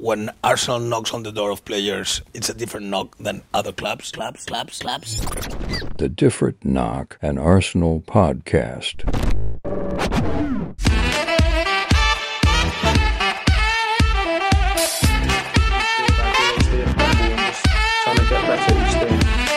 [0.00, 4.10] when Arsenal knocks on the door of players, it's a different knock than other clubs.
[4.10, 5.20] Clubs, clubs, clubs.
[5.98, 9.04] The Different Knock, an Arsenal podcast.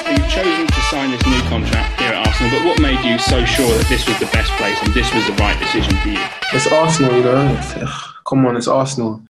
[0.09, 3.45] You've chosen to sign this new contract here at Arsenal, but what made you so
[3.45, 6.19] sure that this was the best place and this was the right decision for you?
[6.51, 7.89] It's Arsenal, you know.
[8.25, 9.21] Come on, it's Arsenal.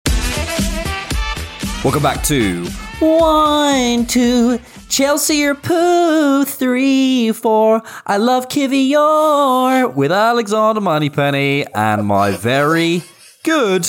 [1.84, 2.66] Welcome back to
[3.00, 7.82] one, two, Chelsea or poo, three, four.
[8.06, 13.04] I love Kiwior with Alexander Moneypenny and my very
[13.44, 13.86] good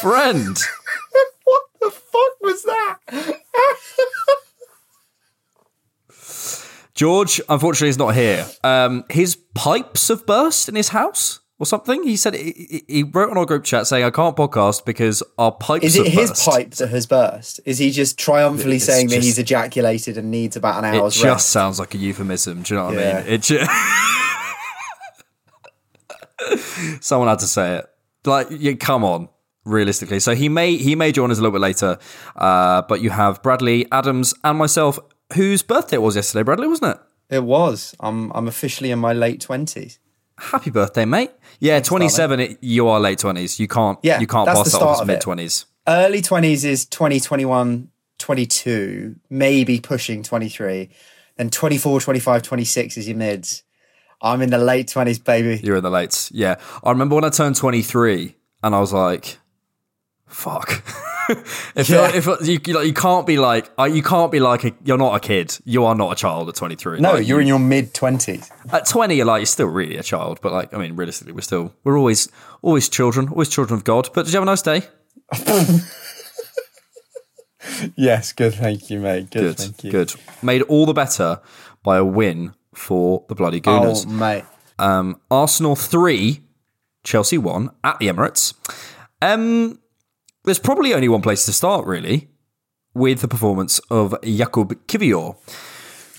[0.00, 0.58] friend.
[1.44, 2.98] What the fuck was that?
[6.94, 8.46] George, unfortunately, is not here.
[8.64, 12.02] Um, his pipes have burst in his house or something.
[12.02, 15.52] He said he, he wrote on our group chat saying, "I can't podcast because our
[15.52, 17.60] pipes." Is it his burst." pipe that has burst?
[17.64, 21.02] Is he just triumphantly It's saying that he's ejaculated and needs about an hour's?
[21.02, 21.16] Rest?
[21.16, 21.48] It just rest?
[21.50, 22.62] sounds like a euphemism.
[22.62, 23.18] Do you know what Yeah.
[23.18, 23.32] I mean?
[23.32, 23.64] It ju-
[27.00, 27.86] Someone had to say it.
[28.26, 29.28] Like, yeah, come on,
[29.64, 30.20] realistically.
[30.20, 31.98] So he may he may join us a little bit later,
[32.36, 34.98] uh, but you have Bradley Adams and myself,
[35.34, 36.42] whose birthday it was yesterday.
[36.42, 37.02] Bradley, wasn't it?
[37.36, 37.94] It was.
[38.00, 39.98] I'm I'm officially in my late twenties.
[40.38, 41.30] Happy birthday, mate!
[41.60, 42.58] Yeah, twenty seven.
[42.60, 43.58] You are late twenties.
[43.58, 43.98] You can't.
[44.02, 45.66] Yeah, you can't pass the off as mid twenties.
[45.86, 50.88] Early twenties is 20, 21, 22, maybe pushing 23.
[51.36, 53.64] Then 24, 25, 26 is your mids.
[54.22, 55.60] I'm in the late 20s, baby.
[55.62, 56.30] You're in the lates.
[56.32, 59.36] Yeah, I remember when I turned twenty three, and I was like,
[60.26, 60.82] "Fuck."
[61.76, 62.10] if Yeah.
[62.14, 64.98] if you you, like, you can't be like uh, you can't be like a, you're
[64.98, 65.56] not a kid.
[65.64, 67.00] You are not a child at 23.
[67.00, 68.50] No, Like, you're you- in your mid 20s.
[68.72, 71.40] at 20 you're like you're still really a child but like i mean realistically we're
[71.42, 72.28] still we're always
[72.62, 74.82] always children always children of god but did you have a nice day
[77.96, 78.54] Yes, good.
[78.54, 79.30] Thank you, mate.
[79.30, 79.56] Good.
[79.56, 79.90] good Thank you.
[79.90, 81.40] good made all the better
[81.82, 84.44] by a win for the bloody gooners Oh, mate.
[84.78, 86.40] um arsenal 3
[87.04, 88.52] chelsea 1 at the emirates
[89.22, 89.78] um
[90.44, 92.28] there's probably only one place to start really
[92.94, 95.36] with the performance of Jakub Kiwior.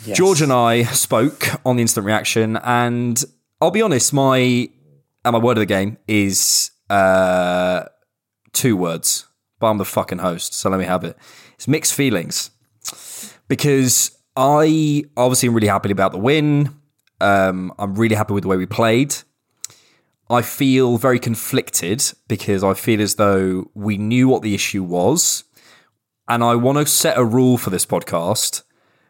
[0.06, 0.18] Yes.
[0.18, 3.24] George and I spoke on the instant reaction, and
[3.62, 4.70] I'll be honest, my
[5.24, 7.86] and my word of the game is uh,
[8.54, 9.26] two words.
[9.60, 11.18] But I'm the fucking host, so let me have it.
[11.56, 12.52] It's mixed feelings
[13.48, 16.76] because I obviously am really happy about the win.
[17.22, 19.16] Um, I'm really happy with the way we played.
[20.30, 25.44] I feel very conflicted because I feel as though we knew what the issue was.
[26.28, 28.64] And I want to set a rule for this podcast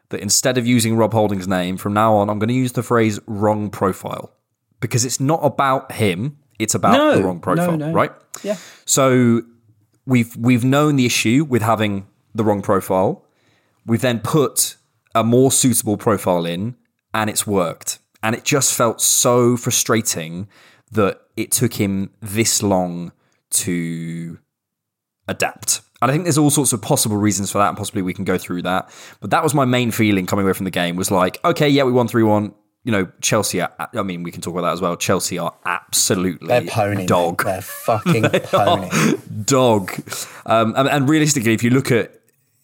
[0.09, 2.83] that instead of using Rob Holding's name, from now on, I'm going to use the
[2.83, 4.33] phrase wrong profile
[4.81, 7.93] because it's not about him, it's about No, the wrong profile, no, no.
[7.93, 8.11] right?
[8.43, 8.57] Yeah.
[8.85, 9.43] So
[10.05, 13.25] we've we've known the issue with having the wrong profile.
[13.85, 14.75] We've then put
[15.13, 16.75] a more suitable profile in,
[17.13, 17.99] and it's worked.
[18.21, 20.47] And it just felt so frustrating
[20.95, 23.11] that it took him this long
[23.51, 24.37] to
[25.27, 25.81] adapt.
[26.01, 28.25] And I think there's all sorts of possible reasons for that, and possibly we can
[28.25, 28.89] go through that.
[29.21, 31.83] But that was my main feeling coming away from the game was like, okay, yeah,
[31.83, 32.53] we won 3 1.
[32.83, 34.95] You know, Chelsea, are, I mean, we can talk about that as well.
[34.95, 37.07] Chelsea are absolutely They're pony.
[37.07, 38.89] dog They're fucking pony.
[39.45, 39.91] dog.
[40.45, 42.19] Um, and, and realistically, if you look at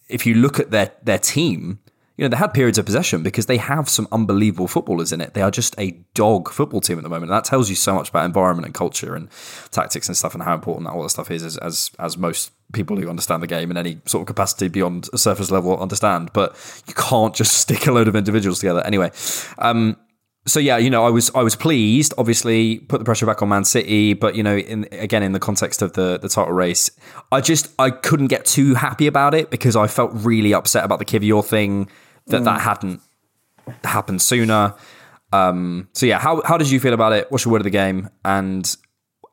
[0.10, 1.80] if you look at their their team,
[2.22, 5.34] you know they had periods of possession because they have some unbelievable footballers in it.
[5.34, 7.32] They are just a dog football team at the moment.
[7.32, 9.28] And that tells you so much about environment and culture and
[9.72, 12.52] tactics and stuff, and how important that all that stuff is, as as, as most
[12.74, 16.32] people who understand the game in any sort of capacity beyond a surface level understand.
[16.32, 16.56] But
[16.86, 18.86] you can't just stick a load of individuals together.
[18.86, 19.10] Anyway,
[19.58, 19.98] um,
[20.46, 22.14] so yeah, you know, I was I was pleased.
[22.20, 25.40] Obviously, put the pressure back on Man City, but you know, in again in the
[25.40, 26.92] context of the the title race,
[27.32, 31.00] I just I couldn't get too happy about it because I felt really upset about
[31.00, 31.90] the Kiwior thing
[32.28, 33.02] that that hadn't
[33.84, 34.76] happened sooner.
[35.34, 37.32] Um, so yeah, how how did you feel about it?
[37.32, 38.10] What's your word of the game?
[38.26, 38.76] And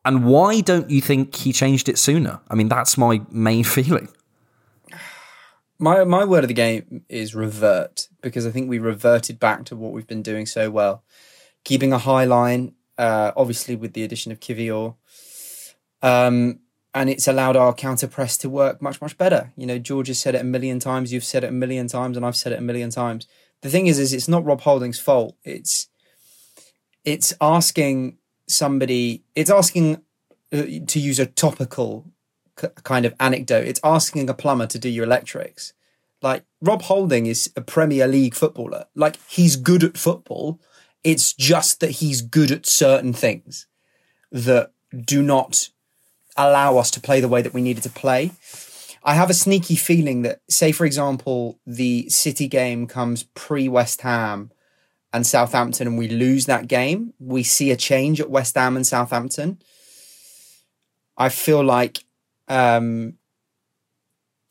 [0.05, 2.41] and why don't you think he changed it sooner?
[2.49, 4.09] I mean, that's my main feeling.
[5.79, 9.77] My my word of the game is revert because I think we reverted back to
[9.77, 11.05] what we've been doing so well,
[11.65, 12.75] keeping a high line.
[12.97, 14.97] Uh, obviously, with the addition of Kiwior,
[16.03, 16.59] um,
[16.95, 19.53] and it's allowed our counter press to work much much better.
[19.57, 21.13] You know, George has said it a million times.
[21.13, 23.27] You've said it a million times, and I've said it a million times.
[23.61, 25.37] The thing is, is it's not Rob Holding's fault.
[25.45, 25.89] It's
[27.05, 29.23] it's asking somebody.
[29.35, 30.03] It's asking
[30.53, 32.07] uh, to use a topical
[32.59, 33.67] k- kind of anecdote.
[33.67, 35.73] It's asking a plumber to do your electrics.
[36.23, 38.87] Like Rob Holding is a Premier League footballer.
[38.95, 40.61] Like he's good at football.
[41.05, 43.67] It's just that he's good at certain things
[44.33, 44.73] that
[45.05, 45.69] do not
[46.39, 48.31] allow us to play the way that we needed to play.
[49.05, 54.01] I have a sneaky feeling that, say, for example, the City game comes pre West
[54.01, 54.51] Ham
[55.13, 58.87] and Southampton, and we lose that game, we see a change at West Ham and
[58.87, 59.61] Southampton.
[61.17, 62.05] I feel like
[62.49, 63.18] um,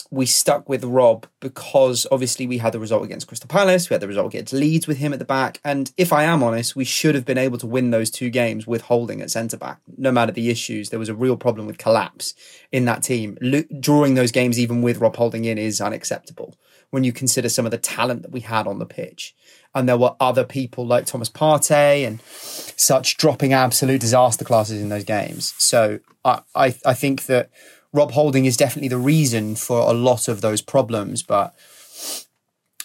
[0.09, 4.01] we stuck with Rob because obviously we had the result against Crystal Palace, we had
[4.01, 6.85] the result against Leeds with him at the back, and if I am honest, we
[6.85, 9.79] should have been able to win those two games with Holding at centre back.
[9.97, 12.33] No matter the issues, there was a real problem with collapse
[12.71, 13.37] in that team.
[13.41, 16.55] Lo- drawing those games even with Rob Holding in is unacceptable
[16.89, 19.35] when you consider some of the talent that we had on the pitch.
[19.75, 24.89] And there were other people like Thomas Partey and such dropping absolute disaster classes in
[24.89, 25.53] those games.
[25.57, 27.49] So I, I, I think that
[27.97, 31.55] Rob Holding is definitely the reason for a lot of those problems, but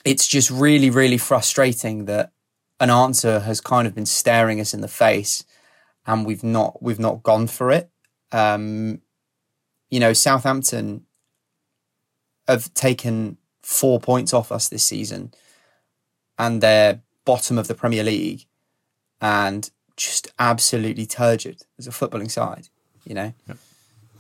[0.06, 2.32] it's just really, really frustrating that
[2.80, 5.44] an answer has kind of been staring us in the face
[6.06, 7.90] and we've not we've not gone for it.
[8.32, 9.02] Um,
[9.90, 11.04] you know, Southampton
[12.48, 15.34] have taken four points off us this season
[16.38, 18.46] and they're bottom of the Premier League
[19.20, 22.68] and just absolutely turgid as a footballing side,
[23.04, 23.34] you know.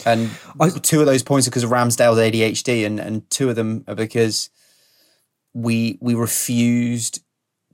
[0.04, 0.30] And
[0.60, 3.84] I, two of those points are because of Ramsdale's ADHD, and, and two of them
[3.86, 4.50] are because
[5.54, 7.22] we we refused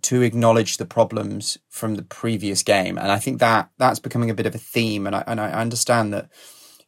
[0.03, 4.35] to acknowledge the problems from the previous game, and I think that that's becoming a
[4.35, 5.07] bit of a theme.
[5.07, 6.29] And I and I understand that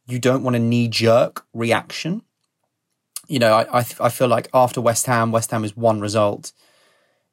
[0.06, 2.22] you don't want a knee jerk reaction.
[3.28, 6.52] You know, I I, I feel like after West Ham, West Ham is one result.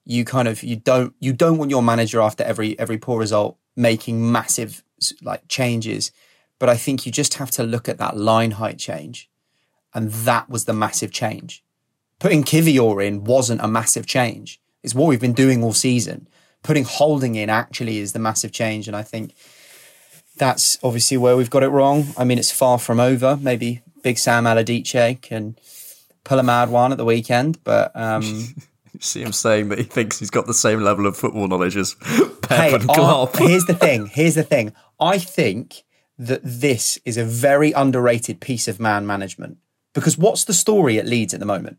[0.05, 3.57] You kind of you don't you don't want your manager after every every poor result
[3.75, 4.83] making massive
[5.21, 6.11] like changes
[6.59, 9.29] but I think you just have to look at that line height change.
[9.93, 11.63] And that was the massive change.
[12.19, 14.59] Putting Kiwior in wasn't a massive change.
[14.83, 16.27] It's what we've been doing all season.
[16.63, 18.87] Putting Holding in actually is the massive change.
[18.87, 19.33] And I think
[20.37, 22.07] that's obviously where we've got it wrong.
[22.17, 23.37] I mean, it's far from over.
[23.37, 25.57] Maybe Big Sam Allardyce can
[26.23, 28.55] pull a mad one at the weekend, but um,
[28.99, 31.95] See him saying that he thinks he's got the same level of football knowledge as
[32.41, 33.35] Pep hey, and Klopp.
[33.37, 34.07] here's the thing.
[34.07, 34.73] Here's the thing.
[34.99, 35.83] I think
[36.17, 39.57] that this is a very underrated piece of man management
[39.93, 41.77] because what's the story at Leeds at the moment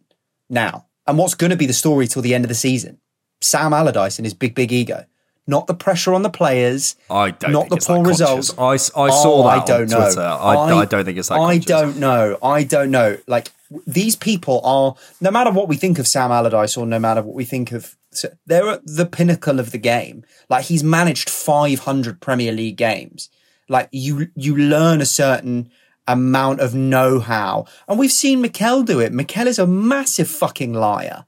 [0.49, 2.99] now, and what's going to be the story till the end of the season?
[3.41, 5.05] Sam Allardyce and his big, big ego.
[5.47, 6.95] Not the pressure on the players.
[7.09, 8.53] I don't Not think the poor results.
[8.59, 10.07] I, I saw Oh, that I don't on know.
[10.07, 10.21] Twitter.
[10.21, 11.65] I, I, don't think it's that I conscious.
[11.65, 12.37] don't know.
[12.43, 13.17] I don't know.
[13.27, 13.51] Like
[13.87, 14.95] these people are.
[15.23, 17.97] No matter what we think of Sam Allardyce, or no matter what we think of,
[18.45, 20.23] they're at the pinnacle of the game.
[20.51, 23.31] Like he's managed 500 Premier League games.
[23.69, 25.71] Like you, you learn a certain
[26.07, 29.13] amount of know-how, and we've seen Mikel do it.
[29.13, 31.27] Mikel is a massive fucking liar.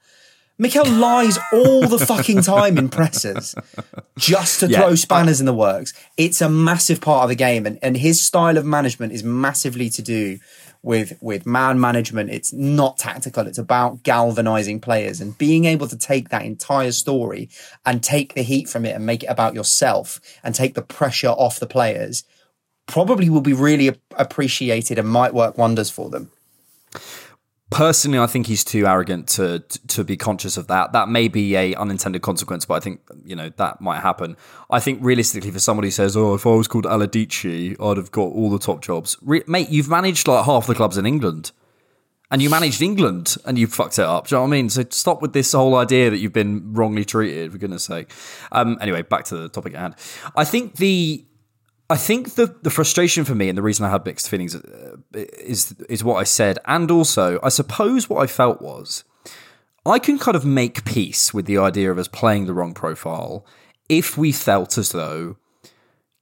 [0.59, 3.55] Mikel lies all the fucking time in presses
[4.19, 4.79] just to Yeah.
[4.81, 5.93] throw spanners in the works.
[6.17, 9.91] It's a massive part of the game, and, and his style of management is massively
[9.91, 10.39] to do
[10.83, 12.31] with with man management.
[12.31, 13.47] It's not tactical.
[13.47, 17.49] It's about galvanizing players and being able to take that entire story
[17.85, 21.29] and take the heat from it and make it about yourself and take the pressure
[21.29, 22.25] off the players.
[22.87, 26.31] Probably will be really appreciated and might work wonders for them.
[27.71, 30.93] Personally, I think he's too arrogant to to be conscious of that.
[30.93, 34.37] That may be a unintended consequence, but I think you know that might happen.
[34.71, 38.11] I think realistically, for somebody who says, "Oh, if I was called Allardici, I'd have
[38.11, 41.53] got all the top jobs," Re- mate, you've managed like half the clubs in England,
[42.33, 44.27] and you managed England, and you fucked it up.
[44.27, 44.69] Do you know what I mean?
[44.69, 47.53] So stop with this whole idea that you've been wrongly treated.
[47.53, 48.11] For goodness' sake.
[48.51, 49.95] Um, anyway, back to the topic at hand.
[50.35, 51.25] I think the
[51.91, 54.97] I think the the frustration for me and the reason I had mixed feelings uh,
[55.15, 59.05] is is what I said, and also I suppose what I felt was
[59.87, 63.47] I can kind of make peace with the idea of us playing the wrong profile
[63.89, 65.37] if we felt as though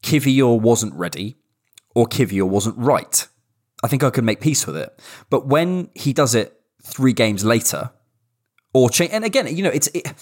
[0.02, 1.36] Kiwior wasn't ready
[1.94, 3.26] or Kiwior wasn't right.
[3.82, 5.00] I think I could make peace with it.
[5.30, 7.90] But when he does it three games later,
[8.72, 10.12] or change, and again, you know, it's it,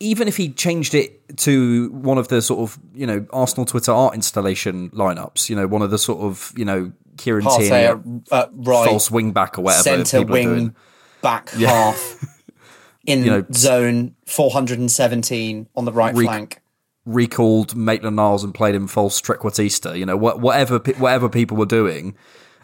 [0.00, 3.92] even if he changed it to one of the sort of you know Arsenal Twitter
[3.92, 7.98] art installation lineups, you know, one of the sort of you know Kieran Tierney at,
[8.32, 10.54] at right, false wing back or whatever centre people are doing.
[10.56, 10.76] wing
[11.22, 12.24] back half
[13.06, 16.60] in You know, zone 417 on the right Re- flank.
[17.04, 19.98] recalled Maitland Niles and played him false trequartista.
[19.98, 22.16] You know, wha- whatever whatever people were doing,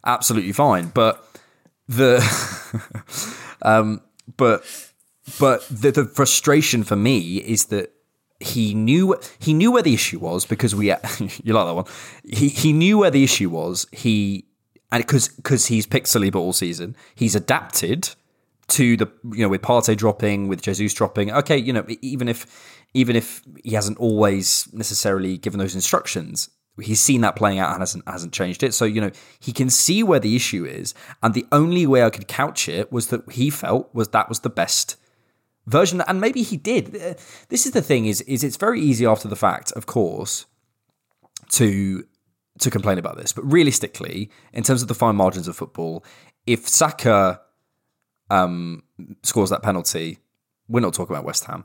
[0.05, 0.89] absolutely fine.
[0.95, 1.25] But
[1.89, 2.21] the
[3.63, 4.01] um,
[4.37, 4.65] but
[5.39, 7.93] but the, the frustration for me is that
[8.41, 11.85] he knew he knew where the issue was because we you like that one.
[12.25, 13.87] He he knew where the issue was.
[13.93, 14.47] He
[14.91, 18.11] and because because he's picked Saliba all season, he's adapted
[18.69, 21.31] to the you know with Partey dropping, with Jesus dropping.
[21.31, 26.49] Okay, you know even if even if he hasn't always necessarily given those instructions,
[26.81, 28.73] he's seen that playing out and hasn't hasn't changed it.
[28.73, 32.11] So you know he can see where the issue is, and the only way I
[32.11, 34.97] could couch it was that he felt was that was the best
[35.67, 36.93] version, and maybe he did.
[37.49, 40.47] This is the thing: is is it's very easy after the fact, of course,
[41.53, 42.05] to
[42.59, 46.05] to complain about this, but realistically, in terms of the fine margins of football,
[46.47, 47.41] if Saka
[48.29, 48.83] um,
[49.23, 50.19] scores that penalty,
[50.69, 51.65] we're not talking about West Ham,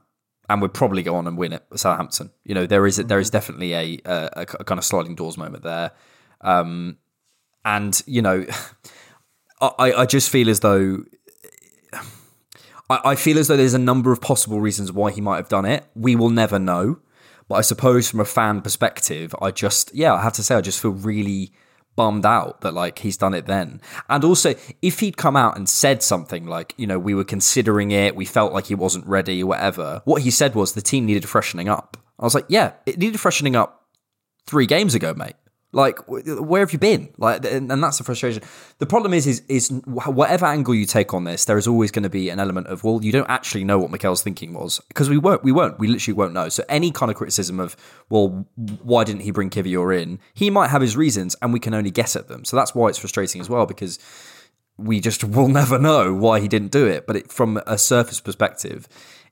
[0.49, 2.31] and we'd probably go on and win it at Southampton.
[2.43, 5.63] You know, there is there is definitely a, a, a kind of sliding doors moment
[5.63, 5.91] there,
[6.41, 6.97] um,
[7.63, 8.45] and you know,
[9.61, 11.03] I, I just feel as though
[12.89, 15.49] I, I feel as though there's a number of possible reasons why he might have
[15.49, 15.85] done it.
[15.95, 16.99] We will never know,
[17.47, 20.61] but I suppose from a fan perspective, I just yeah, I have to say I
[20.61, 21.51] just feel really
[21.95, 23.81] bummed out that like he's done it then.
[24.09, 27.91] And also, if he'd come out and said something like, you know, we were considering
[27.91, 30.01] it, we felt like he wasn't ready, or whatever.
[30.05, 31.97] What he said was the team needed freshening up.
[32.19, 33.85] I was like, yeah, it needed freshening up
[34.45, 35.35] three games ago, mate.
[35.75, 37.09] Like, where have you been?
[37.17, 38.41] Like, and, and that's the frustration.
[38.77, 42.03] The problem is, is, is whatever angle you take on this, there is always going
[42.03, 45.09] to be an element of, well, you don't actually know what Mikel's thinking was because
[45.09, 46.47] we won't, we weren't, we literally won't know.
[46.47, 47.75] So any kind of criticism of,
[48.09, 48.47] well,
[48.83, 50.19] why didn't he bring Kiwior in?
[50.33, 52.45] He might have his reasons, and we can only guess at them.
[52.45, 53.99] So that's why it's frustrating as well because
[54.77, 57.05] we just will never know why he didn't do it.
[57.05, 58.87] But it, from a surface perspective,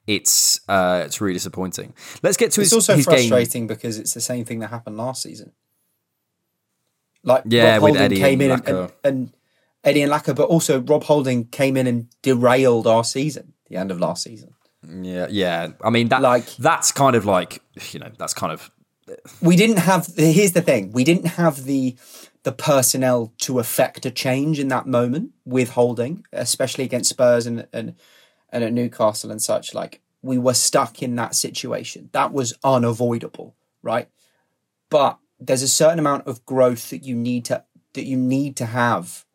[0.07, 1.93] it's uh, it's really disappointing.
[2.21, 3.29] Let's get to It's his, also his game.
[3.29, 5.53] frustrating because it's the same thing that happened last season.
[7.23, 9.33] Like Yeah, Rob Holding Eddie came and in and, and, and
[9.83, 13.91] Eddie and Lacquer, but also Rob Holding came in and derailed our season, the end
[13.91, 14.53] of last season.
[14.87, 15.69] Yeah, yeah.
[15.83, 17.61] I mean that Like- that's kind of like
[17.91, 18.69] you know that's kind of
[19.41, 20.07] We didn't have.
[20.15, 21.95] Here's the thing: we didn't have the
[22.43, 27.67] the personnel to affect a change in that moment with Holding, especially against Spurs and
[27.73, 27.95] and
[28.49, 29.73] and at Newcastle and such.
[29.73, 32.09] Like we were stuck in that situation.
[32.13, 34.07] That was unavoidable, right?
[34.89, 38.65] But there's a certain amount of growth that you need to that you need to
[38.65, 39.25] have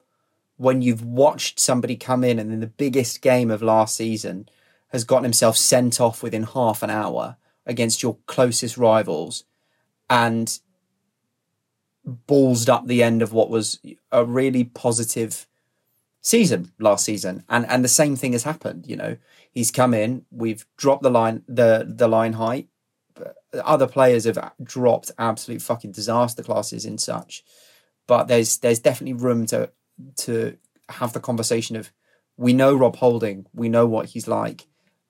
[0.57, 4.49] when you've watched somebody come in and in the biggest game of last season
[4.89, 7.37] has gotten himself sent off within half an hour
[7.67, 9.45] against your closest rivals
[10.11, 10.59] and
[12.27, 13.79] ballsed up the end of what was
[14.11, 15.47] a really positive
[16.23, 17.45] season last season.
[17.49, 19.17] And and the same thing has happened you know.
[19.51, 22.69] He's come in we've dropped the line the the line height
[23.65, 27.45] other players have dropped absolute fucking disaster classes in such
[28.07, 29.71] but there's there's definitely room to
[30.17, 30.57] to
[30.89, 31.93] have the conversation of
[32.37, 34.67] we know Rob Holding we know what he's like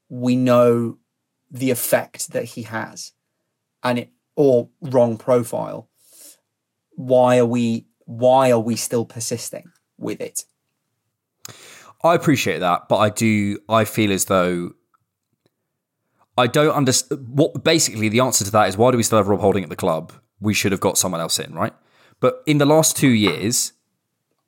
[0.08, 0.98] we know
[1.50, 3.12] the effect that he has
[3.82, 5.88] and it or wrong profile
[6.98, 10.44] why are we why are we still persisting with it?
[12.02, 14.72] I appreciate that, but I do I feel as though
[16.38, 19.28] I don't understand what basically the answer to that is why do we still have
[19.28, 20.12] Rob Holding at the club?
[20.40, 21.72] We should have got someone else in, right?
[22.20, 23.72] But in the last two years,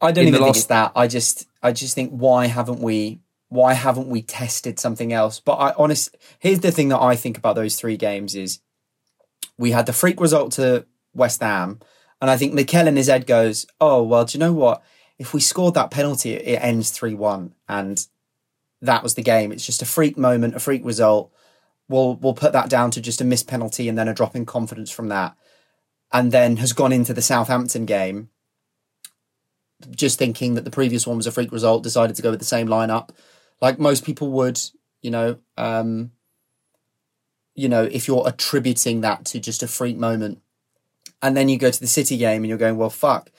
[0.00, 0.92] I don't even think last- it's that.
[0.94, 5.40] I just I just think why haven't we why haven't we tested something else?
[5.40, 8.60] But I honestly, here's the thing that I think about those three games is
[9.58, 11.80] we had the freak result to West Ham,
[12.22, 14.82] and I think Mikel in his head goes, Oh well, do you know what?
[15.18, 18.06] If we scored that penalty, it ends three one and
[18.80, 19.52] that was the game.
[19.52, 21.32] It's just a freak moment, a freak result.
[21.90, 24.46] We'll we'll put that down to just a missed penalty and then a drop in
[24.46, 25.36] confidence from that.
[26.12, 28.30] And then has gone into the Southampton game
[29.90, 32.44] just thinking that the previous one was a freak result, decided to go with the
[32.44, 33.10] same lineup,
[33.60, 34.60] like most people would.
[35.02, 36.12] You know, um,
[37.54, 40.40] you know, if you're attributing that to just a freak moment,
[41.22, 43.30] and then you go to the City game and you're going, well, fuck.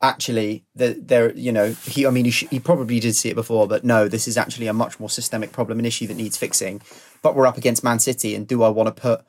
[0.00, 2.06] Actually, the, there, you know, he.
[2.06, 4.68] I mean, he, sh- he probably did see it before, but no, this is actually
[4.68, 6.80] a much more systemic problem, an issue that needs fixing.
[7.22, 9.24] But we're up against Man City, and do I want to put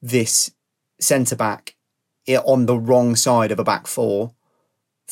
[0.00, 0.52] this
[1.00, 1.76] centre back
[2.28, 4.34] on the wrong side of a back four?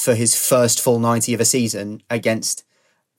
[0.00, 2.64] for his first full 90 of a season against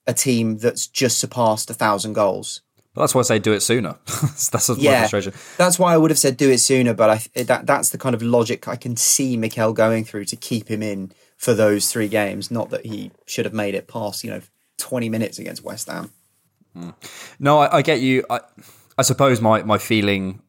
[0.08, 2.62] a team that's just surpassed a thousand goals.
[2.96, 3.98] but that's why I say do it sooner.
[4.06, 6.96] that's Yeah, that's why I would have said do it sooner.
[6.96, 10.36] But I that that's the kind of logic I can see Mikel going through to
[10.36, 12.50] keep him in for those three games.
[12.50, 14.42] Not that he should have made it past you know
[14.80, 16.12] 20 minutes against West Ham.
[16.74, 16.90] Hmm.
[17.38, 18.26] No, I, I get you.
[18.28, 18.40] I,
[19.02, 20.44] I suppose my, my feeling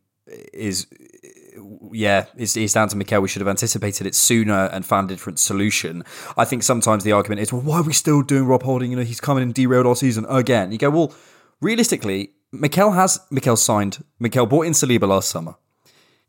[0.52, 0.86] is,
[1.90, 3.22] yeah, is, is down to Mikel.
[3.22, 6.04] We should have anticipated it sooner and found a different solution.
[6.36, 8.90] I think sometimes the argument is, well, why are we still doing Rob Holding?
[8.90, 10.70] You know, he's coming and derailed our season again.
[10.70, 11.14] You go, well,
[11.62, 14.04] realistically, Mikel has Mikel signed.
[14.18, 15.54] Mikel bought in Saliba last summer.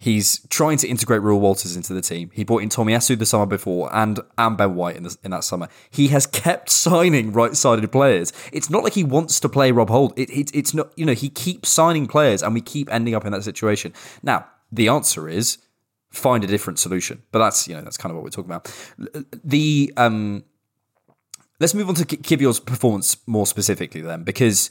[0.04, 2.30] He's trying to integrate Real Walters into the team.
[2.34, 5.46] He brought in Tomiyasu the summer before and, and Ben White in, the, in that
[5.46, 5.70] summer.
[5.90, 8.34] He has kept signing right-sided players.
[8.52, 10.12] It's not like he wants to play Rob Hold.
[10.20, 13.24] It, it, it's not, you know, he keeps signing players and we keep ending up
[13.24, 13.94] in that situation.
[14.22, 15.60] Now, the answer is
[16.14, 17.24] find a different solution.
[17.32, 18.72] But that's you know that's kind of what we're talking about.
[19.44, 20.44] The um,
[21.60, 24.70] let's move on to Ki- Kiwior's performance more specifically then, because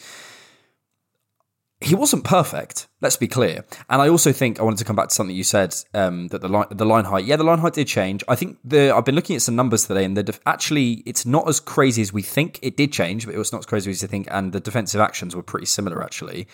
[1.82, 2.88] he wasn't perfect.
[3.00, 3.64] Let's be clear.
[3.90, 6.40] And I also think I wanted to come back to something you said um, that
[6.40, 7.24] the line the line height.
[7.24, 8.22] Yeah, the line height did change.
[8.28, 11.26] I think the I've been looking at some numbers today, and the def- actually it's
[11.26, 12.58] not as crazy as we think.
[12.62, 14.28] It did change, but it was not as crazy as you think.
[14.30, 16.46] And the defensive actions were pretty similar actually.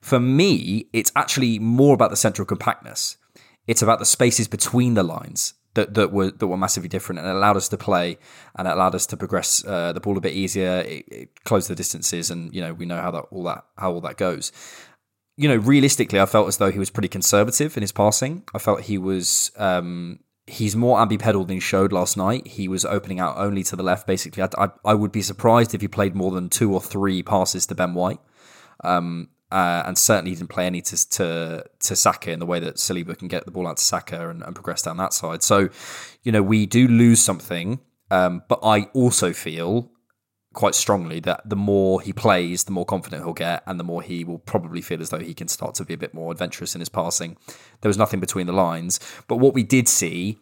[0.00, 3.16] For me, it's actually more about the central compactness.
[3.66, 7.28] It's about the spaces between the lines that, that were that were massively different and
[7.28, 8.18] it allowed us to play
[8.56, 10.84] and it allowed us to progress uh, the ball a bit easier.
[10.86, 13.92] It, it closed the distances, and you know we know how that all that how
[13.92, 14.52] all that goes.
[15.36, 18.44] You know, realistically, I felt as though he was pretty conservative in his passing.
[18.54, 22.46] I felt he was um, he's more ambipedal than he showed last night.
[22.46, 24.06] He was opening out only to the left.
[24.06, 27.22] Basically, I, I, I would be surprised if he played more than two or three
[27.22, 28.20] passes to Ben White.
[28.84, 32.76] Um, uh, and certainly didn't play any to, to to Saka in the way that
[32.76, 35.42] Saliba can get the ball out to Saka and, and progress down that side.
[35.42, 35.68] So,
[36.22, 39.90] you know, we do lose something, um, but I also feel
[40.54, 44.02] quite strongly that the more he plays, the more confident he'll get, and the more
[44.02, 46.74] he will probably feel as though he can start to be a bit more adventurous
[46.74, 47.36] in his passing.
[47.80, 50.38] There was nothing between the lines, but what we did see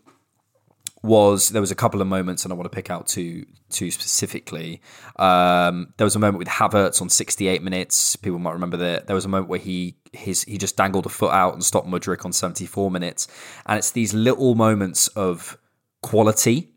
[1.03, 3.91] was there was a couple of moments, and I want to pick out two two
[3.91, 4.81] specifically.
[5.17, 8.17] Um, there was a moment with Havertz on 68 minutes.
[8.17, 9.07] People might remember that.
[9.07, 11.89] There was a moment where he his he just dangled a foot out and stopped
[11.89, 13.27] Mudryk on 74 minutes,
[13.67, 15.59] and it's these little moments of
[16.03, 16.71] quality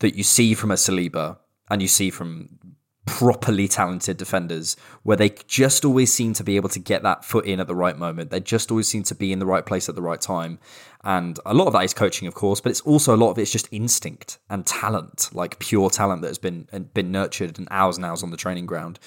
[0.00, 1.38] that you see from a Saliba
[1.70, 2.75] and you see from
[3.06, 7.46] properly talented defenders where they just always seem to be able to get that foot
[7.46, 8.30] in at the right moment.
[8.30, 10.58] They just always seem to be in the right place at the right time.
[11.04, 13.38] And a lot of that is coaching, of course, but it's also a lot of
[13.38, 17.96] it's just instinct and talent, like pure talent that has been been nurtured and hours
[17.96, 18.98] and hours on the training ground.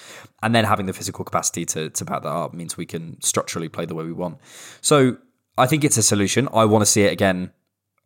[0.42, 3.68] And then having the physical capacity to, to back that up means we can structurally
[3.68, 4.38] play the way we want.
[4.80, 5.18] So
[5.58, 6.48] I think it's a solution.
[6.54, 7.52] I want to see it again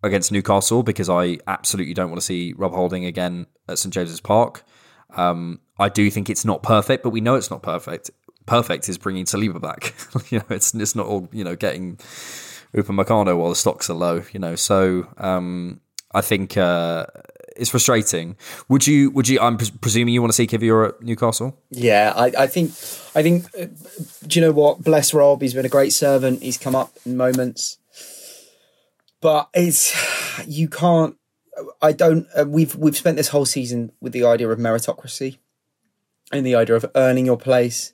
[0.02, 4.20] against Newcastle because I absolutely don't want to see Rob Holding again at St James's
[4.20, 4.64] Park.
[5.16, 8.12] Um, I do think it's not perfect, but we know it's not perfect.
[8.46, 9.94] Perfect is bringing Saliba back.
[10.32, 11.98] you know, it's it's not all you know getting
[12.76, 14.24] Upamecano while the stocks are low.
[14.32, 15.80] You know, so um,
[16.12, 17.06] I think uh,
[17.56, 18.36] it's frustrating.
[18.70, 19.12] Would you?
[19.12, 19.40] Would you?
[19.40, 21.58] I'm pres- presuming you want to see Kiwior at Newcastle.
[21.70, 22.72] Yeah, I, I think,
[23.16, 23.66] I think, uh,
[24.28, 24.84] do you know what?
[24.84, 25.42] Bless Rob.
[25.42, 26.42] He's been a great servant.
[26.42, 27.78] He's come up in moments,
[29.22, 29.94] but it's
[30.48, 31.16] you can't.
[31.82, 32.28] I don't.
[32.36, 35.38] Uh, we've we've spent this whole season with the idea of meritocracy,
[36.34, 37.94] and the idea of earning your place.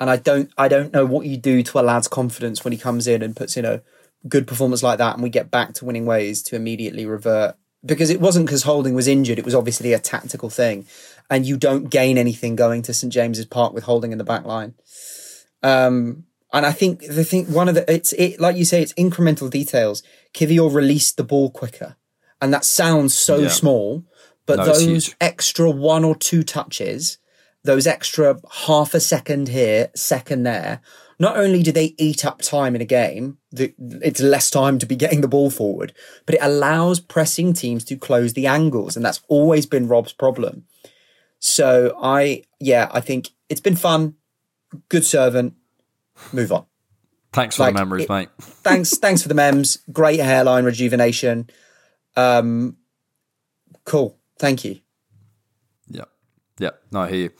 [0.00, 0.50] And I don't.
[0.56, 3.34] I don't know what you do to a lad's confidence when he comes in and
[3.34, 3.82] puts in a
[4.28, 7.56] good performance like that, and we get back to winning ways to immediately revert.
[7.84, 10.86] Because it wasn't because Holding was injured; it was obviously a tactical thing,
[11.28, 14.44] and you don't gain anything going to St James's Park with Holding in the back
[14.44, 14.74] line.
[15.62, 18.92] Um, and I think the thing, one of the, it's it like you say, it's
[18.94, 20.02] incremental details.
[20.32, 21.96] Kiwior released the ball quicker,
[22.40, 23.48] and that sounds so Yeah.
[23.48, 24.04] small,
[24.46, 27.18] but No, those extra one or two touches,
[27.68, 30.80] those extra half a second here, second there.
[31.20, 34.96] Not only do they eat up time in a game, it's less time to be
[34.96, 35.92] getting the ball forward,
[36.26, 40.64] but it allows pressing teams to close the angles, and that's always been Rob's problem.
[41.40, 44.14] So I, yeah, I think it's been fun.
[44.88, 45.54] Good servant.
[46.32, 46.64] Move on.
[47.32, 48.28] Thanks for Like, the memories, it- mate.
[48.40, 49.78] Thanks, thanks for the mems.
[49.92, 51.50] Great hairline rejuvenation.
[52.16, 52.76] Um,
[53.84, 54.18] cool.
[54.38, 54.80] Thank you.
[56.58, 56.70] Yeah.
[56.92, 57.30] No, I hear you.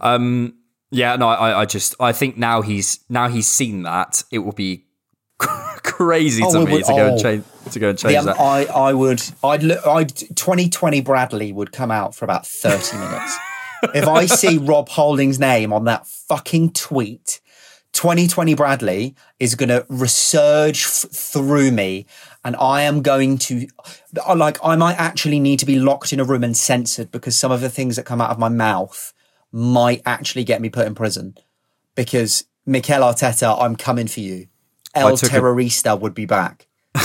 [0.00, 0.54] Um,
[0.90, 4.52] yeah, no, I, I just, I think now he's now he's seen that it will
[4.52, 4.86] be
[5.38, 7.08] crazy Oh, to me would- to go oh.
[7.12, 8.40] and change to go and The, change um, that.
[8.40, 13.36] I, I would, I'd look, I'd, 2020 Bradley would come out for about 30 minutes.
[13.94, 17.40] if I see Rob Holding's name on that fucking tweet,
[17.92, 22.06] 2020 Bradley is going to resurge f- through me
[22.44, 23.66] and I am going to,
[24.34, 27.50] like, I might actually need to be locked in a room and censored because some
[27.50, 29.12] of the things that come out of my mouth
[29.50, 31.36] might actually get me put in prison
[31.94, 34.48] because Mikel Arteta, I'm coming for you.
[34.94, 36.66] El took a- Terrorista would be back.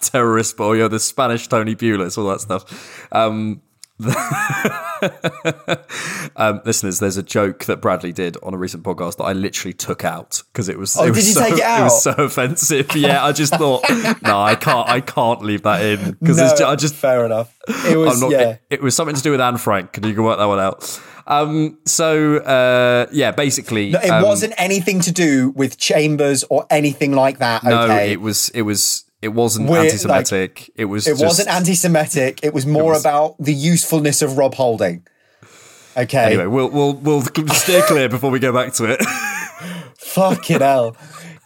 [0.00, 3.08] terrorist boy, you're the Spanish Tony Pulis, all that stuff.
[3.12, 3.62] Um,
[6.36, 9.72] um, listeners, there's a joke that Bradley did on a recent podcast that I literally
[9.72, 10.96] took out because it was.
[10.96, 11.80] Oh, it was did you so, take it out?
[11.80, 12.94] It was so offensive.
[12.96, 13.84] Yeah, I just thought,
[14.22, 17.56] no, I can't, I can't leave that in because No, I just fair enough.
[17.86, 18.50] It was I'm not, yeah.
[18.50, 20.58] it, it was something to do with Anne Frank, and you can work that one
[20.58, 21.00] out.
[21.28, 26.66] Um, so uh, yeah, basically, No, it um, wasn't anything to do with Chambers or
[26.70, 27.62] anything like that.
[27.62, 28.48] No, Okay, it was.
[28.50, 29.04] It was.
[29.20, 30.70] It wasn't We're, anti-Semitic.
[30.76, 31.06] it was.
[31.06, 32.40] it just, wasn't anti-Semitic.
[32.42, 35.06] It was more was- about the usefulness of Rob Holding.
[35.96, 39.02] Okay, Anyway, we'll we'll we'll steer clear before we go back to it.
[39.98, 40.96] fucking hell.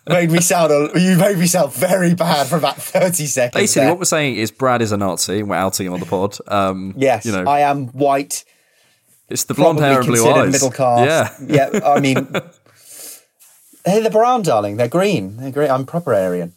[0.07, 3.59] made me sound you made me sound very bad for about thirty seconds.
[3.59, 3.91] Basically, there.
[3.93, 6.37] what we're saying is Brad is a Nazi, and we're outing him on the pod.
[6.49, 8.45] Um, yes, you know, I am white,
[9.33, 10.53] it's the blonde hair and blue eyes.
[10.53, 11.41] middle class.
[11.47, 11.81] Yeah, yeah.
[11.89, 12.17] I mean,
[13.87, 14.77] hey, they're brown, darling.
[14.77, 15.39] They're green.
[15.39, 15.71] They're green.
[15.71, 16.53] I'm proper Aryan.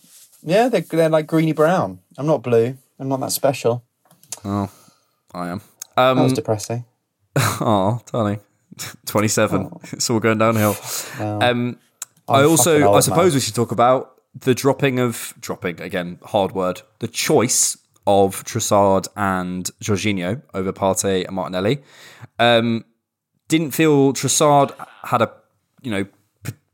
[0.46, 2.00] Yeah, they're they're like greeny brown.
[2.18, 2.78] I'm not blue.
[3.00, 3.84] I'm not that special.
[4.44, 4.70] Oh,
[5.34, 5.62] I am.
[5.98, 6.86] That was Um, depressing.
[7.36, 8.40] oh, darling,
[9.06, 9.72] twenty-seven.
[9.92, 10.76] It's all going downhill.
[11.20, 11.80] Um,
[12.28, 13.38] I also, I suppose, man.
[13.38, 16.20] we should talk about the dropping of dropping again.
[16.24, 16.82] Hard word.
[17.00, 17.78] The choice
[18.08, 21.82] of Trossard and Jorginho over Partey and Martinelli.
[22.38, 22.86] Um,
[23.48, 25.32] didn't feel Trossard had a
[25.82, 26.06] you know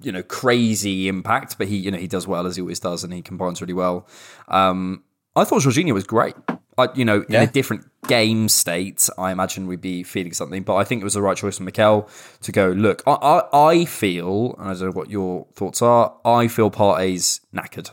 [0.01, 3.03] you know crazy impact, but he you know he does well as he always does,
[3.03, 4.07] and he combines really well.
[4.47, 5.03] Um,
[5.35, 6.35] I thought Jorginho was great.
[6.77, 7.41] I, you know, in Yeah.
[7.43, 10.63] a different game state, I imagine we'd be feeling something.
[10.63, 12.09] But I think it was the right choice for Mikel
[12.41, 12.69] to go.
[12.69, 16.15] Look, I, I, I feel, and I don't know what your thoughts are.
[16.25, 17.91] I feel Partey's knackered.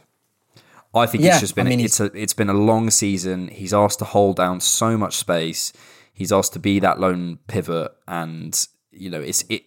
[0.94, 3.48] I think Yeah, it's just been I mean, it's a it's been a long season.
[3.48, 5.72] He's asked to hold down so much space.
[6.12, 8.58] He's asked to be that lone pivot, and
[8.90, 9.62] you know it's it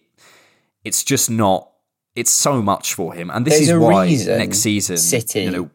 [0.84, 1.70] it's just not.
[2.14, 4.06] It's so much for him, and this There's is why
[4.38, 5.70] next season, City you know,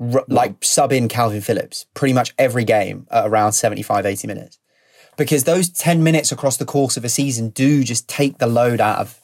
[0.00, 4.58] r- like sub in Kalvin Phillips pretty much every game at around 75, 80 minutes.
[5.16, 8.80] Because those 10 minutes across the course of a season do just take the load
[8.80, 9.20] out of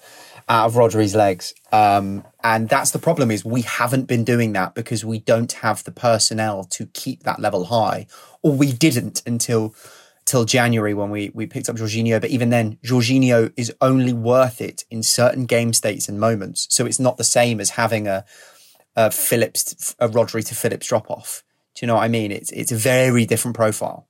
[0.48, 1.54] out of Rodri's legs.
[1.70, 5.84] Um, and that's the problem is we haven't been doing that because we don't have
[5.84, 8.06] the personnel to keep that level high.
[8.42, 9.74] Or we didn't until
[10.24, 12.20] till January when we we picked up Jorginho.
[12.20, 16.66] But even then, Jorginho is only worth it in certain game states and moments.
[16.70, 18.24] So it's not the same as having a
[18.96, 21.42] a Phillips, a Rodri to Phillips drop off.
[21.74, 22.32] Do you know what I mean?
[22.32, 24.08] It's it's a very different profile.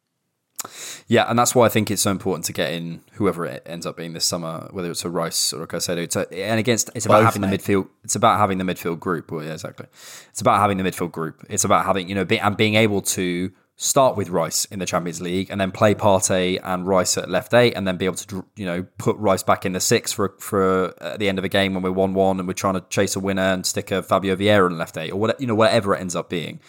[1.07, 3.87] Yeah, and that's why I think it's so important to get in whoever it ends
[3.87, 5.99] up being this summer, whether it's a Rice or a Caicedo.
[5.99, 7.63] It's a, and against, it's about Both, having mate.
[7.63, 7.89] the midfield.
[8.05, 9.33] It's about having the midfield group.
[9.33, 9.87] Well, yeah, exactly.
[10.29, 11.45] It's about having the midfield group.
[11.49, 13.51] It's about having you know be, and being able to
[13.83, 17.55] start with Rice in the Champions League and then play Partey and Rice at left
[17.55, 20.35] eight, and then be able to you know put Rice back in the six for
[20.39, 22.83] for at the end of a game when we're one one and we're trying to
[22.91, 25.55] chase a winner and stick a Fabio Vieira in left eight or what you know
[25.55, 26.61] whatever it ends up being.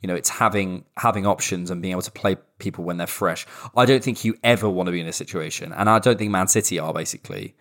[0.00, 3.46] You know it's having having options and being able to play people when they're fresh.
[3.76, 6.30] I don't think you ever want to be in a situation and i don't think
[6.30, 7.54] man city are basically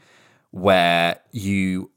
[0.52, 1.90] where you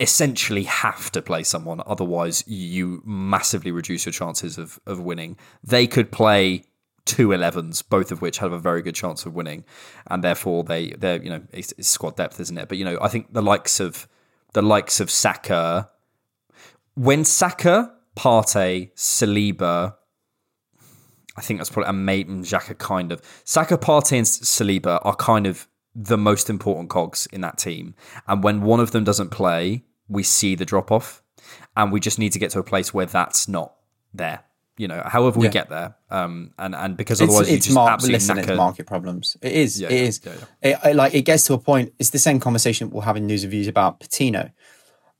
[0.00, 5.36] essentially have to play someone otherwise you massively reduce your chances of of winning.
[5.62, 6.64] They could play
[7.04, 9.64] two 11s both of which have a very good chance of winning
[10.08, 12.68] and therefore they they're you know it's, it's squad depth isn't it?
[12.68, 14.08] But you know i think the likes of
[14.54, 15.90] the likes of Saka
[16.96, 19.94] when Saka, Partey, Saliba,
[21.36, 25.46] I think that's probably and Maiden Xhaka kind of Saka, Partey, and Saliba are kind
[25.46, 27.94] of the most important cogs in that team.
[28.28, 31.22] And when one of them doesn't play, we see the drop off,
[31.74, 33.72] and we just need to get to a place where that's not
[34.12, 34.40] there.
[34.78, 35.52] You know, however we Yeah.
[35.52, 38.48] get there, um, and and because It's, otherwise you it's just mar- absolutely listen, it's
[38.48, 39.34] market problems.
[39.40, 39.80] It is.
[39.80, 40.20] Yeah, it yeah, is.
[40.60, 41.94] It, like it gets to a point.
[41.98, 44.50] It's the same conversation we'll have in news and views about Patino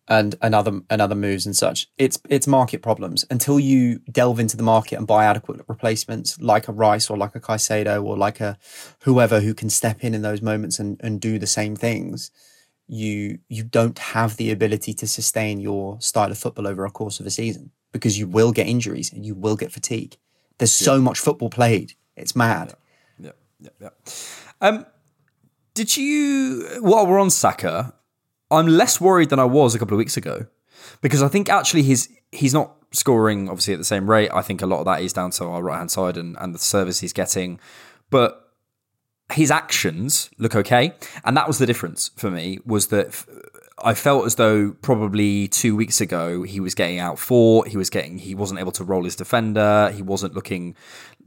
[0.09, 1.89] and another another moves and such.
[1.99, 6.69] It's it's market problems until you delve into the market and buy adequate replacements like
[6.69, 8.57] a Rice or like a Caicedo or like a
[9.03, 12.31] whoever who can step in in those moments and, and do the same things.
[12.87, 17.19] You you don't have the ability to sustain your style of football over a course
[17.19, 20.17] of a season because you will get injuries and you will get fatigue.
[20.59, 21.95] There's so much football played.
[22.17, 22.75] It's mad.
[23.19, 23.89] Yeah, yeah, yeah.
[24.61, 24.87] Um,
[25.75, 26.79] did you?
[26.81, 27.93] While we're on Saka,
[28.51, 30.47] I'm less worried than I was a couple of weeks ago
[31.01, 34.31] because I think actually he's he's not scoring obviously at the same rate.
[34.33, 36.55] I think a lot of that is down to our right hand side and, and
[36.55, 37.59] the service he's getting,
[38.11, 38.53] but
[39.33, 42.61] his actions look okay, and that was the difference for me.
[42.65, 43.25] Was that
[43.79, 47.91] I felt as though probably two weeks ago he was getting out fought, he was
[47.91, 50.75] getting he wasn't able to roll his defender, he wasn't looking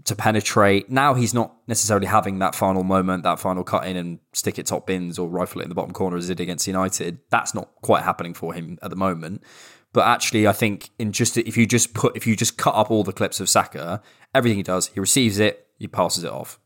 [0.06, 0.90] to penetrate.
[0.90, 4.66] Now he's not necessarily having that final moment, that final cut in and stick it
[4.66, 7.20] top bins or rifle it in the bottom corner as he did against United.
[7.30, 9.44] That's not quite happening for him at the moment.
[9.94, 12.90] But actually, I think in just if you just put if you just cut up
[12.90, 14.02] all the clips of Saka,
[14.34, 16.60] everything he does, he receives it, he passes it off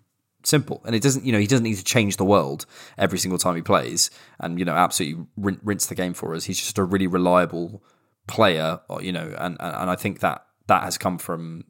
[0.43, 0.81] simple.
[0.85, 2.65] And it doesn't you know he doesn't need to change the world
[2.97, 6.45] every single time he plays and you know absolutely rin- rinse the game for us.
[6.45, 7.83] He's just a really reliable
[8.27, 11.65] player uh, you know and and and i think that that has come from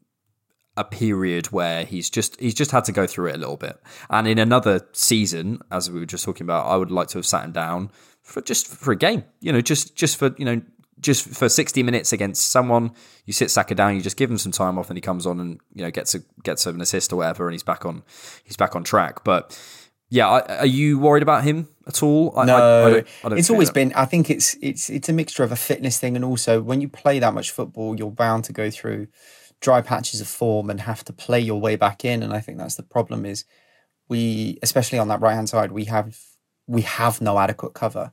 [0.78, 3.80] a period where he's just he's just had to go through it a little bit.
[4.10, 7.26] And in another season as we were just talking about i would like to have
[7.26, 10.62] sat him down for just for a game you know just just for you know
[11.04, 12.92] just for 60 minutes against someone,
[13.26, 15.40] you sit Saka down, you just give him some time off, and he comes on
[15.40, 18.04] and you know gets a gets an assist or whatever, and he's back on
[18.44, 19.24] he's back on track.
[19.24, 19.58] But
[20.10, 22.34] yeah, I- are you worried about him at all?
[22.38, 23.74] I, No, I, don't, don't it's always it.
[23.76, 23.94] been.
[23.94, 26.90] I think it's it's it's a mixture of a fitness thing and also when you
[26.90, 29.08] play that much football, you're bound to go through
[29.62, 32.22] dry patches of form and have to play your way back in.
[32.22, 33.26] And I think that's the problem.
[33.26, 33.46] Is
[34.10, 36.18] we, especially on that right hand side, we have
[36.68, 38.12] we have no adequate cover.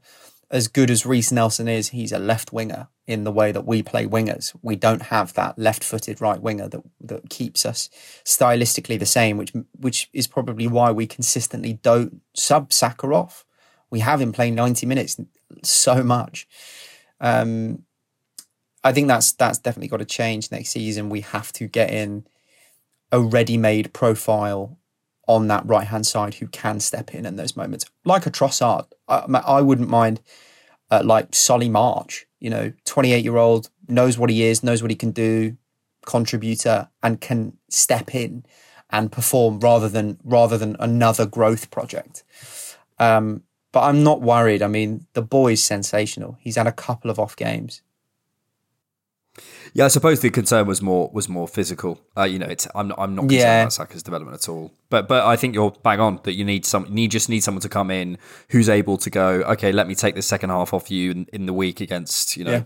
[0.50, 3.82] As good as Reiss Nelson is, he's a left winger in the way that we
[3.82, 4.54] play wingers.
[4.62, 7.88] We don't have that left-footed right winger that that keeps us
[8.24, 13.44] stylistically the same, which which is probably why we consistently don't sub Saka off.
[13.90, 15.20] We have him playing 90 minutes
[15.62, 16.48] so much.
[17.20, 17.84] Um,
[18.82, 21.10] I think that's that's definitely got to change next season.
[21.10, 22.26] We have to get in
[23.12, 24.78] a ready-made profile
[25.30, 28.86] on that right-hand side who can step in in those moments, like a Trossard.
[29.06, 30.20] I, I wouldn't mind,
[30.90, 32.26] uh, like Solly March.
[32.40, 35.56] You know, 28-year-old knows what he is, knows what he can do,
[36.04, 38.44] contributor, and can step in
[38.90, 42.24] and perform rather than rather than another growth project.
[42.98, 44.62] Um, but I'm not worried.
[44.62, 46.38] I mean, the boy's sensational.
[46.40, 47.82] He's had a couple of off games.
[49.72, 52.00] Yeah, I suppose the concern was more was more physical.
[52.16, 53.60] Uh, you know, it's I'm not, I'm not concerned Yeah.
[53.62, 54.72] about Saka's development at all.
[54.88, 57.60] But but I think you're bang on that you need some you just need someone
[57.62, 58.18] to come in
[58.50, 59.28] who's able to go.
[59.42, 62.44] Okay, let me take the second half off you in, in the week against you
[62.44, 62.62] know Yeah.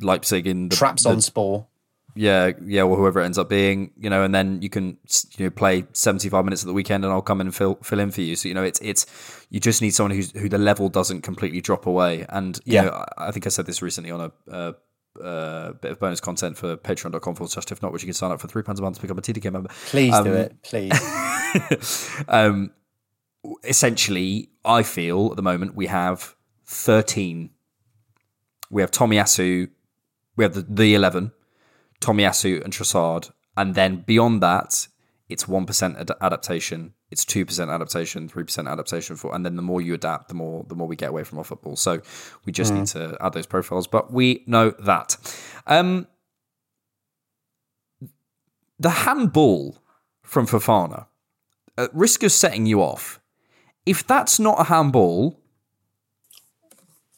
[0.00, 1.66] Leipzig in the Traps the- on Spore.
[2.14, 4.96] yeah, yeah, or whoever it ends up being, you know, and then you can
[5.36, 7.76] you know play seventy five minutes at the weekend, and I'll come in and fill
[7.82, 8.34] fill in for you.
[8.36, 9.06] So you know, it's it's
[9.50, 12.26] you just need someone who's who the level doesn't completely drop away.
[12.28, 12.82] And you Yeah.
[12.86, 14.52] know, I I think I said this recently on a.
[14.52, 14.72] Uh,
[15.22, 18.40] uh, bit of bonus content for patreon.com forward slash diffknock which you can sign up
[18.40, 22.24] for three pounds a month to become a TDK member Please do Um, it, please.
[22.28, 22.70] um,
[23.64, 26.34] essentially, I feel at the moment we have
[26.66, 27.50] 13.
[28.70, 29.70] We have Tommy Tomiyasu,
[30.36, 31.32] we have the, the 11,
[32.00, 33.30] Tomiyasu and Trossard.
[33.56, 34.86] And then beyond that,
[35.28, 39.16] it's 1% ad- adaptation, it's 2% adaptation, 3% adaptation.
[39.16, 41.38] For, and then the more you adapt, the more the more we get away from
[41.38, 41.76] our football.
[41.76, 42.00] So
[42.44, 43.86] we just need to add those profiles.
[43.86, 45.16] But we know that.
[45.66, 46.06] Um,
[48.78, 49.78] the handball
[50.22, 51.06] from Fofana
[51.76, 53.20] at risk of setting you off,
[53.86, 55.40] if that's not a handball,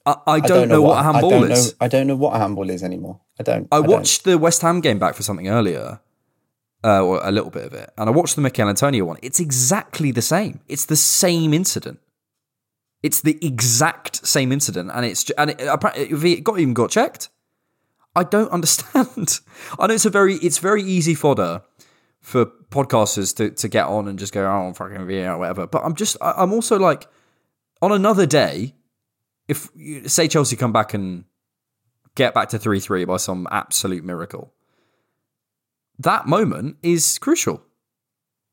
[0.06, 1.72] I, I, don't, know, what, a handball I don't is.
[1.72, 3.20] Know, I don't know what a handball is anymore.
[3.38, 3.68] I don't.
[3.70, 3.90] I don't.
[3.90, 6.00] watched the West Ham game back for something earlier,
[6.84, 9.18] uh, a little bit of it, and I watched the Michail Antonio one.
[9.22, 10.60] It's exactly the same.
[10.68, 12.00] It's the same incident.
[13.02, 17.28] It's the exact same incident, and it's and it, it got even got checked.
[18.14, 19.40] I don't understand.
[19.78, 21.62] I know it's a very it's very easy fodder
[22.20, 25.66] for podcasters to, to get on and just go oh fucking or whatever.
[25.66, 27.06] But I'm just I, I'm also like
[27.82, 28.74] on another day,
[29.48, 29.68] if
[30.06, 31.24] say Chelsea come back and
[32.14, 34.52] get back to three three by some absolute miracle,
[36.02, 37.62] that moment is crucial.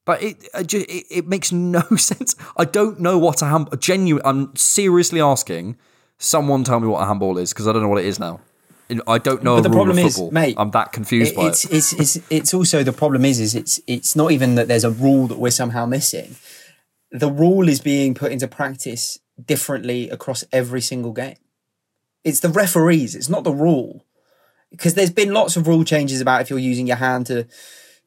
[0.05, 0.73] But it, it
[1.11, 2.35] it makes no sense.
[2.55, 3.67] I don't know what a hand.
[3.79, 4.21] Genuine.
[4.25, 5.77] I'm seriously asking
[6.17, 8.39] someone tell me what a handball is because I don't know what it is now.
[9.05, 10.31] I don't know But a the rule problem of is, football.
[10.31, 11.73] mate, I'm that confused It- by it's, it.
[11.73, 14.91] it's it's it's also the problem is is it's it's not even that there's a
[14.91, 16.37] rule that we're somehow missing.
[17.11, 21.35] The rule is being put into practice differently across every single game.
[22.23, 23.13] It's the referees.
[23.13, 24.05] It's not the rule
[24.71, 27.43] because there's been lots of rule changes about if you're using your hand to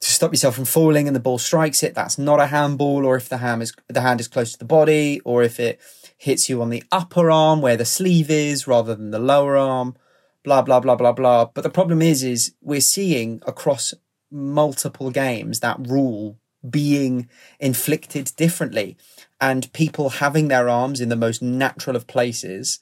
[0.01, 3.17] to stop yourself from falling and the ball strikes it, that's not a handball, or
[3.17, 5.79] if the hand is the hand is close to the body, or if it
[6.17, 9.97] hits you on the upper arm where the sleeve is rather than the lower arm,
[10.43, 11.45] blah blah blah blah blah.
[11.47, 13.93] But the problem is is we're seeing across
[14.31, 18.97] multiple games that rule being inflicted differently
[19.41, 22.81] and people having their arms in the most natural of places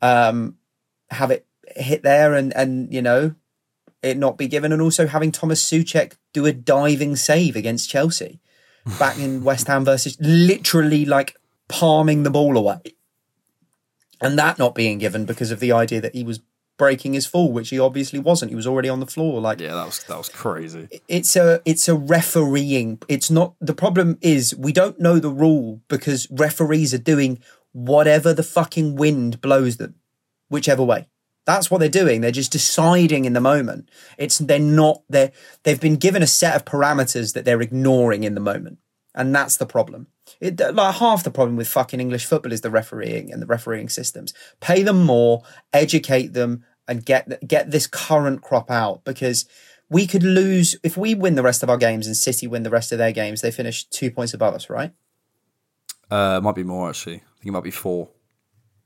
[0.00, 0.56] um
[1.10, 3.34] have it hit there and and you know
[4.02, 8.40] it not be given, and also having Thomas Souček do a diving save against Chelsea
[8.98, 11.36] back in West Ham versus literally like
[11.68, 12.80] palming the ball away,
[14.20, 16.40] and that not being given because of the idea that he was
[16.78, 18.50] breaking his fall, which he obviously wasn't.
[18.50, 19.40] He was already on the floor.
[19.40, 20.88] Like yeah, that was that was crazy.
[21.08, 23.00] it's a it's a refereeing.
[23.08, 24.18] It's not the problem.
[24.20, 27.40] Is we don't know the rule because referees are doing
[27.72, 29.96] whatever the fucking wind blows them,
[30.48, 31.08] whichever way.
[31.46, 32.20] That's what they're doing.
[32.20, 33.88] They're just deciding in the moment.
[34.18, 35.32] It's they're not they
[35.62, 38.78] they've been given a set of parameters that they're ignoring in the moment,
[39.14, 40.08] and that's the problem.
[40.40, 43.88] It, like half the problem with fucking English football is the refereeing and the refereeing
[43.88, 44.34] systems.
[44.60, 49.46] Pay them more, educate them, and get get this current crop out because
[49.88, 52.70] we could lose if we win the rest of our games and City win the
[52.70, 53.40] rest of their games.
[53.40, 54.92] They finish two points above us, right?
[56.10, 57.16] Uh, it might be more actually.
[57.16, 58.10] I think it might be four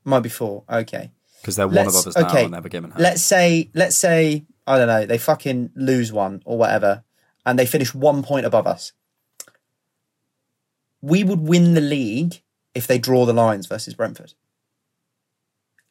[0.03, 0.63] Might be four.
[0.69, 1.11] Okay.
[1.41, 2.93] Because they're one Let's- above us now okay, and they have a game.
[2.97, 7.03] Let's say, let's say, I don't know, they fucking lose one or whatever,
[7.45, 8.93] and they finish one point above us.
[11.01, 12.41] We would win the league
[12.75, 14.33] if they draw the lines versus Brentford.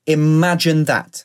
[0.06, 1.24] Imagine that.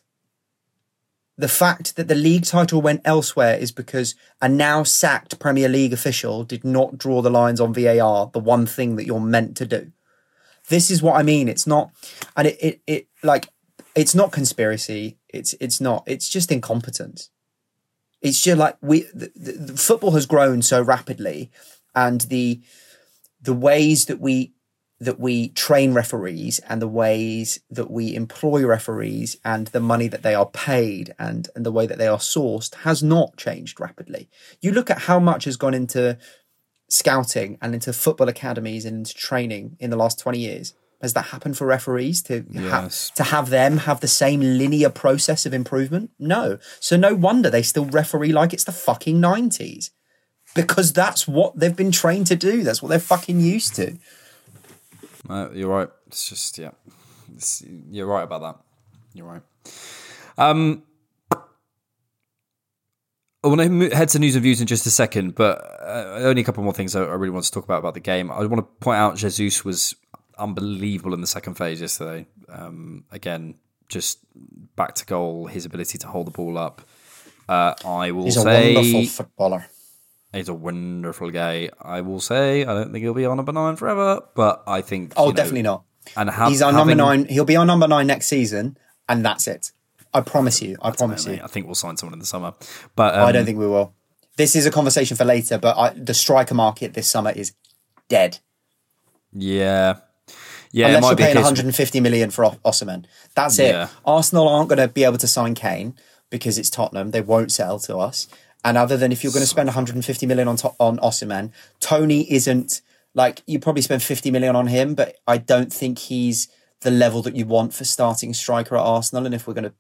[1.38, 5.92] The fact that the league title went elsewhere is because a now sacked Premier League
[5.92, 9.66] official did not draw the lines on VAR, the one thing that you're meant to
[9.66, 9.92] do.
[10.70, 11.50] This is what I mean.
[11.50, 11.92] It's not,
[12.38, 13.50] and it, it, it like,
[13.96, 15.18] it's not conspiracy.
[15.30, 17.30] It's, it's not, it's just incompetence.
[18.22, 21.52] It's just like we, the, the, the football has grown so rapidly
[21.94, 22.62] and the,
[23.42, 24.56] the ways that we
[25.00, 30.24] that we train referees and the ways that we employ referees and the money that
[30.24, 34.30] they are paid and, and the way that they are sourced has not changed rapidly.
[34.62, 36.18] You look at how much has gone into
[36.90, 40.74] scouting and into football academies and into training in the last 20 years.
[41.06, 45.46] Has that happened for referees to ha- to have them have the same linear process
[45.46, 46.10] of improvement?
[46.18, 46.58] No.
[46.80, 49.92] So no wonder they still referee like it's the fucking 90s.
[50.56, 52.64] Because that's what they've been trained to do.
[52.64, 54.00] That's what they're fucking used to.
[55.30, 55.90] Uh, you're right.
[56.08, 56.72] It's just yeah,
[57.36, 58.56] it's, you're right about that.
[59.14, 59.42] You're right.
[60.40, 60.82] Um,
[63.46, 66.42] I want to head to news and views in just a second, but uh, only
[66.42, 68.32] a couple more things I, I really want to talk about about the game.
[68.32, 69.96] I want to point out Jesus was
[70.38, 72.26] unbelievable in the second phase yesterday.
[72.50, 73.56] Um, again,
[73.90, 74.20] just
[74.76, 76.82] back to goal, his ability to hold the ball up.
[77.48, 79.68] Uh, I will He's a say wonderful footballer.
[80.34, 81.70] he's a wonderful guy.
[81.82, 85.14] I will say I don't think he'll be on number nine forever, but I think
[85.16, 85.84] Oh, you know, definitely not.
[86.18, 87.26] And ha- He's our having- number nine.
[87.26, 89.72] He'll be our number nine next season, and that's it.
[90.14, 90.78] I promise you.
[90.82, 91.40] I promise you.
[91.44, 92.54] I think we'll sign someone in the summer,
[92.96, 93.94] but um, I don't think we will.
[94.38, 97.54] This is a conversation for later, but I, the striker market this summer is
[98.10, 98.40] dead.
[99.34, 99.96] Yeah,
[100.76, 103.06] yeah, Unless you're paying 150 million for O- Osimhen.
[103.36, 103.74] That's it.
[103.74, 103.88] Yeah.
[104.06, 105.96] Arsenal aren't going to be able to sign Kane
[106.30, 107.12] because it's Tottenham.
[107.12, 108.28] They won't sell to us.
[108.64, 112.32] And other than if you're going to spend 150 million on to- on Osimhen, Toney
[112.32, 112.82] isn't
[113.14, 116.50] like you probably spend 50 million on him, but I don't think he's
[116.82, 119.26] the level that you want for starting striker at Arsenal.
[119.26, 119.74] And if we're going to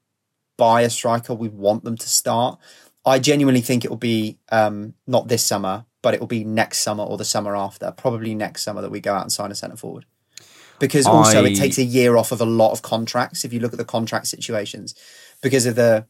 [0.57, 2.57] buy a striker, we want them to start.
[3.05, 6.79] I genuinely think it will be um, not this summer, but it will be next
[6.79, 7.91] summer or the summer after.
[7.91, 10.05] Probably next summer that we go out and sign a centre forward.
[10.79, 13.45] Because also I- it takes a year off of a lot of contracts.
[13.45, 14.93] If you look at the contract situations,
[15.41, 16.05] because of the,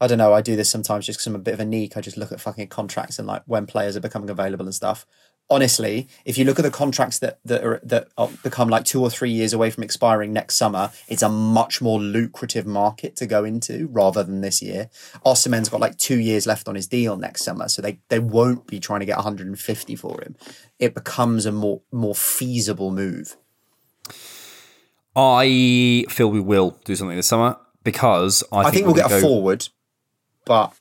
[0.00, 1.96] I don't know, I do this sometimes just because I'm a bit of a neek.
[1.96, 5.06] I just look at fucking contracts and like when players are becoming available and stuff.
[5.50, 9.02] Honestly, if you look at the contracts that that are that are become like two
[9.02, 13.26] or three years away from expiring next summer, it's a much more lucrative market to
[13.26, 14.88] go into rather than this year.
[15.24, 18.66] Osimhen's got like two years left on his deal next summer, so they they won't
[18.66, 20.34] be trying to get 150 for him.
[20.78, 23.36] It becomes a more more feasible move.
[25.16, 29.12] I feel we will do something this summer because I, I, think, we'll we're get
[29.12, 29.68] a go, forward,
[30.44, 30.74] but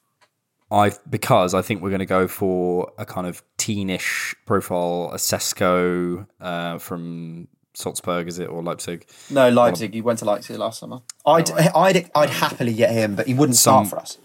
[0.72, 5.18] I because I think we're going to go for a kind of teenish profile, a
[5.18, 9.06] Sesko uh, from Salzburg, is it or Leipzig?
[9.30, 9.94] no, Leipzig.
[9.94, 11.02] You went to Leipzig last summer.
[11.26, 14.18] I'd I'd I'd happily get him, but he wouldn't start for us.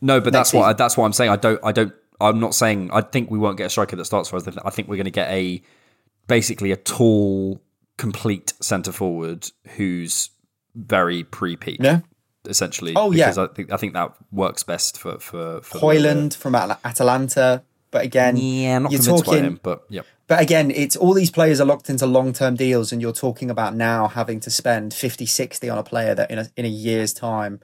[0.00, 1.30] No, but that's what I, that's what I'm saying.
[1.30, 1.60] I don't.
[1.62, 1.92] I don't.
[2.20, 2.90] I'm not saying.
[2.92, 4.46] I think we won't get a striker that starts for us.
[4.64, 5.62] I think we're going to get a
[6.26, 7.60] basically a tall,
[8.00, 10.30] complete centre forward who's
[10.74, 11.80] very pre-peak.
[11.80, 12.02] No,
[12.46, 12.94] essentially.
[12.96, 13.26] Oh, yeah.
[13.26, 17.62] because I think I think that works best for for, for the- from At- Atalanta,
[17.90, 19.44] but again, Yeah, I'm not you're talking.
[19.44, 20.02] him, but yeah.
[20.26, 23.50] But again, it's all these players are locked into long term deals, and you're talking
[23.50, 26.68] about now having to spend 50, 60 on a player that in a, in a
[26.68, 27.58] year's time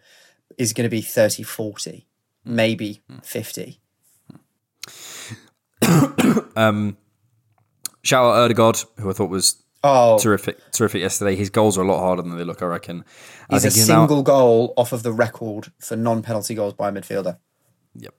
[0.59, 2.07] is going to be 30, 40,
[2.45, 3.81] maybe 50.
[6.57, 6.97] um,
[8.03, 11.37] Shout out Odegaard, who I thought was Oh, terrific, terrific yesterday.
[11.37, 12.63] His goals are a lot harder than they look.
[12.63, 13.05] I reckon.
[13.51, 16.75] I he's a think now- single goal off of the record for non penalty goals
[16.75, 17.39] by a midfielder.
[17.95, 18.15] Yep.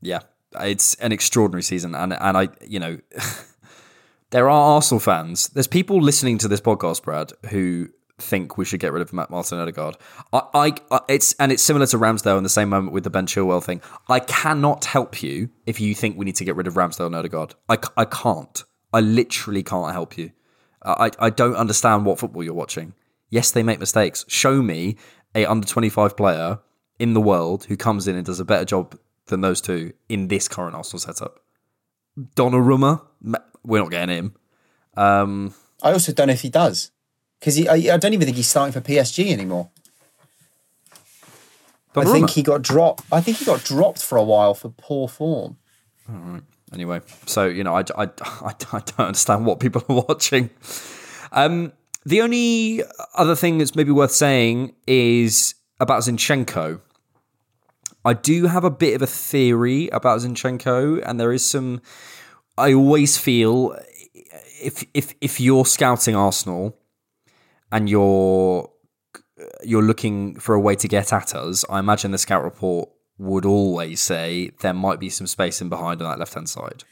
[0.00, 0.20] Yeah,
[0.60, 2.98] it's an extraordinary season, and and I, you know,
[4.30, 5.48] there are Arsenal fans.
[5.48, 9.30] There's people listening to this podcast, Brad, who think we should get rid of Matt
[9.30, 9.96] Martin Odegaard.
[10.32, 13.10] I, I, I- it's and it's similar to Ramsdale in the same moment with the
[13.10, 13.80] Ben Chilwell thing.
[14.08, 17.16] I cannot help you if you think we need to get rid of Ramsdale and
[17.16, 17.54] Odegaard.
[17.68, 18.64] I can't.
[18.92, 20.32] I literally can't help you.
[20.82, 22.94] I, I don't understand what football you're watching.
[23.28, 24.24] Yes, they make mistakes.
[24.28, 24.96] Show me
[25.34, 26.58] a under 25 player
[26.98, 30.28] in the world who comes in and does a better job than those two in
[30.28, 31.40] this current Arsenal setup.
[32.36, 34.34] Donnarumma, Ma- we're not getting him.
[34.96, 36.90] Um, I also don't know if he does
[37.38, 39.70] because I, I don't even think he's starting for PSG anymore.
[41.96, 43.04] I think he got dropped.
[43.10, 45.56] I think he got dropped for a while for poor form.
[46.72, 50.50] Anyway, so you know, I, I, I, I don't understand what people are watching.
[51.32, 51.72] Um,
[52.04, 52.82] the only
[53.14, 56.80] other thing that's maybe worth saying is about Zinchenko.
[58.04, 61.82] I do have a bit of a theory about Zinchenko, and there is some.
[62.56, 63.76] I always feel
[64.62, 66.76] if if if you're scouting Arsenal
[67.70, 68.70] and you're
[69.62, 72.90] you're looking for a way to get at us, I imagine the scout report
[73.20, 76.84] would always say there might be some space in behind on that left hand side.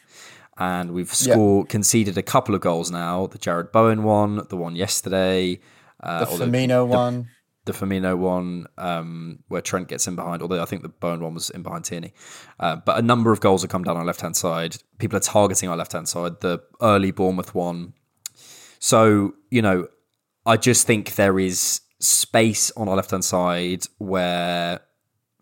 [0.59, 3.27] And we've scored conceded a couple of goals now.
[3.29, 5.61] The Jarrod Bowen one, the one yesterday,
[6.03, 7.29] uh, The Firmino one.
[7.65, 11.33] the Firmino one, um, where Trent gets in behind, although I think the Bowen one
[11.33, 12.13] was in behind Tierney.
[12.61, 14.77] Uh, but a number of goals have come down on our left hand side.
[14.99, 16.41] People are targeting our left hand side.
[16.41, 17.95] The early Bournemouth one.
[18.81, 19.87] So, you know,
[20.45, 24.81] I just think there is space on our left hand side where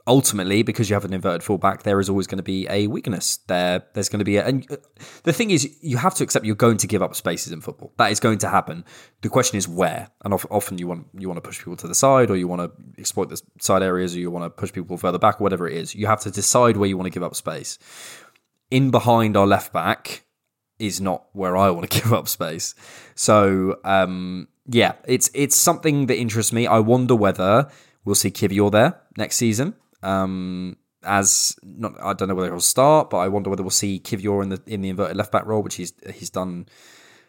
[0.07, 3.39] ultimately, because you have an inverted fullback, there is always going to be a weakness
[3.49, 3.83] there.
[3.93, 4.77] There's going to be a, and uh,
[5.25, 7.93] the thing is, you have to accept you're going to give up spaces in football.
[7.99, 8.85] That is going to happen.
[9.23, 11.89] The question is where, and of- often you want you want to push people to
[11.89, 14.73] the side, or you want to exploit the side areas, or you want to push
[14.73, 15.95] people further back, or whatever it is.
[15.95, 17.79] You have to decide where you want to give up space.
[18.71, 20.25] In behind our left back
[20.79, 22.75] is not where I want to give up space.
[23.15, 26.67] So um, yeah, it's it's something that interests me.
[26.67, 27.69] I wonder whether
[28.05, 29.75] we'll see Kiwior there next season.
[30.07, 34.01] Um, as not, I don't know whether he'll start, but I wonder whether we'll see
[34.01, 36.67] Kiwior in the in the inverted left back role, which he's he's done.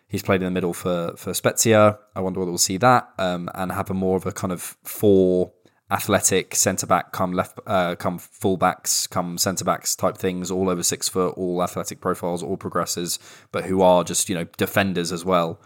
[0.10, 2.00] He's played in the middle for for Spezia.
[2.16, 4.62] I wonder whether we'll see that um, and have a more of a kind of
[4.84, 5.52] four
[5.90, 10.70] athletic centre back come left uh, come full backs come centre backs type things all
[10.70, 13.18] over six foot all athletic profiles all progressors
[13.54, 15.62] but who are just you know defenders as well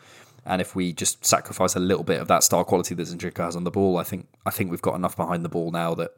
[0.45, 3.55] and if we just sacrifice a little bit of that star quality that Zinchenko has
[3.55, 6.11] on the ball I think I think we've got enough behind the ball now that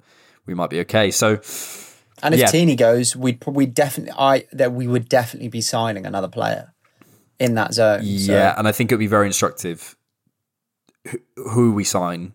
[0.45, 1.39] we might be okay so
[2.21, 2.47] And if Yeah.
[2.47, 6.73] Tierney goes, we'd probably definitely I that we would definitely be signing another player
[7.39, 8.01] in that zone.
[8.01, 9.97] So- Yeah, and I think it would be very instructive
[11.09, 12.33] who, who we sign,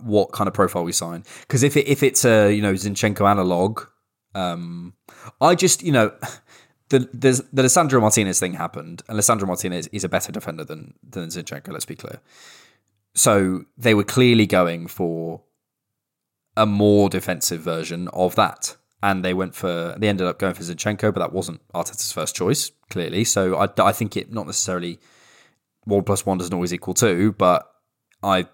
[0.00, 1.24] what kind of profile we sign.
[1.40, 3.82] Because if it, if it's a you know Zinchenko analog,
[4.34, 4.92] um,
[5.40, 6.12] I just you know
[6.90, 10.94] the the the Lisandro Martinez thing happened, and Lisandro Martinez is a better defender than
[11.02, 11.72] than Zinchenko.
[11.72, 12.20] Let's be clear.
[13.14, 15.42] So they were clearly going for
[16.56, 18.76] a more defensive version of that.
[19.02, 22.36] And they went for, they ended up going for Zinchenko, but that wasn't Arteta's first
[22.36, 23.24] choice, clearly.
[23.24, 25.00] So I, I think it not necessarily
[25.84, 27.68] one plus one doesn't always equal two, but
[28.22, 28.46] I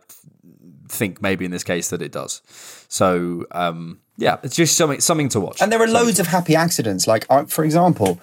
[0.88, 2.40] think maybe in this case that it does.
[2.88, 5.62] So um, yeah, it's just something something to watch.
[5.62, 7.06] And there are Something loads of happy accidents.
[7.06, 8.20] Like, I, for example,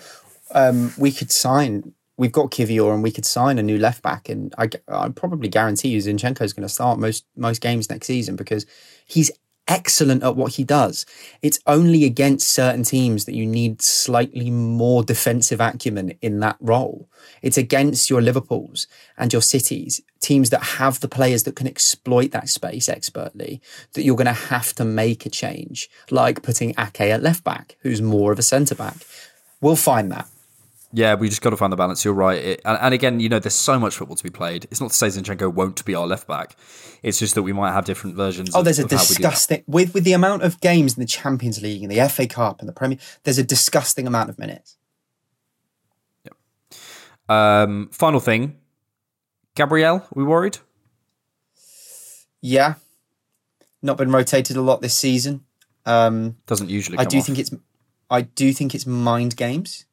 [0.51, 1.93] um, we could sign.
[2.17, 4.29] We've got Kiwior, and we could sign a new left back.
[4.29, 8.07] And I, I probably guarantee you, Zinchenko is going to start most most games next
[8.07, 8.65] season because
[9.05, 9.31] he's
[9.67, 11.05] excellent at what he does.
[11.41, 17.09] It's only against certain teams that you need slightly more defensive acumen in that role.
[17.41, 18.87] It's against your Liverpools
[19.17, 23.61] and your Cities, teams that have the players that can exploit that space expertly,
[23.93, 27.77] that you're going to have to make a change, like putting Ake at left back,
[27.81, 28.97] who's more of a centre back.
[29.61, 30.27] We'll find that.
[30.95, 32.05] Yeah, we just got to find the balance.
[32.05, 32.41] You're right.
[32.41, 34.65] It, and, and again, you know, there's so much football to be played.
[34.71, 36.55] It's not to say Zinchenko won't be our left back.
[37.03, 38.51] It's just that we might have different versions.
[38.55, 39.07] Oh, of- there's a of how we do that.
[39.09, 42.61] disgusting with with the amount of games in the Champions League and the FA Cup
[42.61, 42.97] and the Premier.
[43.23, 44.77] There's a disgusting amount of minutes.
[47.27, 48.55] Um, final thing,
[49.55, 50.59] Gabriel, we worried?
[52.41, 52.75] Yeah,
[53.81, 55.43] not been rotated a lot this season.
[55.85, 56.97] Um, Doesn't usually.
[56.99, 57.25] I do off.
[57.25, 57.53] think it's
[58.09, 59.85] I do think it's mind games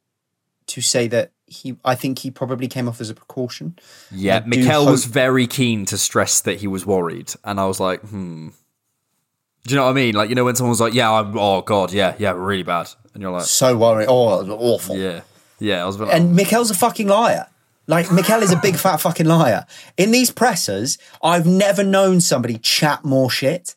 [0.72, 1.76] to say that he.
[1.84, 3.78] I think he probably came off as a precaution.
[4.10, 8.00] Yeah, Mikel was very keen to stress that he was worried, and I was like,
[8.00, 8.48] hmm.
[9.64, 10.14] Do you know what I mean?
[10.16, 13.22] Like, you know, when someone's like, "Yeah, I'm, oh god, yeah, yeah, really bad," and
[13.22, 14.06] you're like, So worried.
[14.08, 14.96] Oh, awful.
[14.96, 15.20] "Yeah,
[15.60, 17.46] yeah," I was like, And Mikel's a fucking liar.
[17.86, 19.66] Like Mikel is a big fat fucking liar.
[19.96, 23.76] In these pressers, I've never known somebody chat more shit.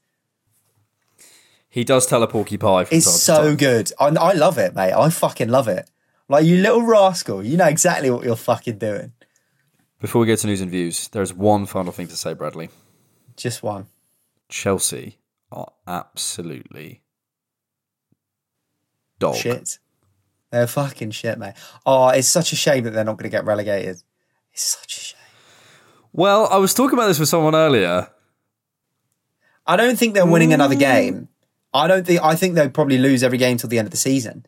[1.69, 2.85] he does tell a porky pie.
[2.85, 3.91] From It's so good.
[3.99, 4.93] I, I love it, mate.
[4.93, 5.89] I fucking love it.
[6.27, 9.13] Like you little rascal, you know exactly what you're fucking doing.
[10.01, 12.69] Before we go to news and views, there's one final thing to say, Bradley.
[13.37, 13.87] Just one.
[14.49, 15.17] Chelsea
[15.51, 17.01] are absolutely
[19.19, 19.35] dog.
[19.35, 19.79] Shit.
[20.51, 21.53] They're fucking shit, mate.
[21.85, 24.01] Oh, it's such a shame that they're not going to get relegated.
[24.53, 25.19] It's such a shame.
[26.13, 28.09] Well, I was talking about this with someone earlier.
[29.67, 30.79] I don't think they're winning another mm.
[30.79, 31.29] game.
[31.73, 32.21] I don't think.
[32.23, 34.45] I think they'll probably lose every game till the end of the season.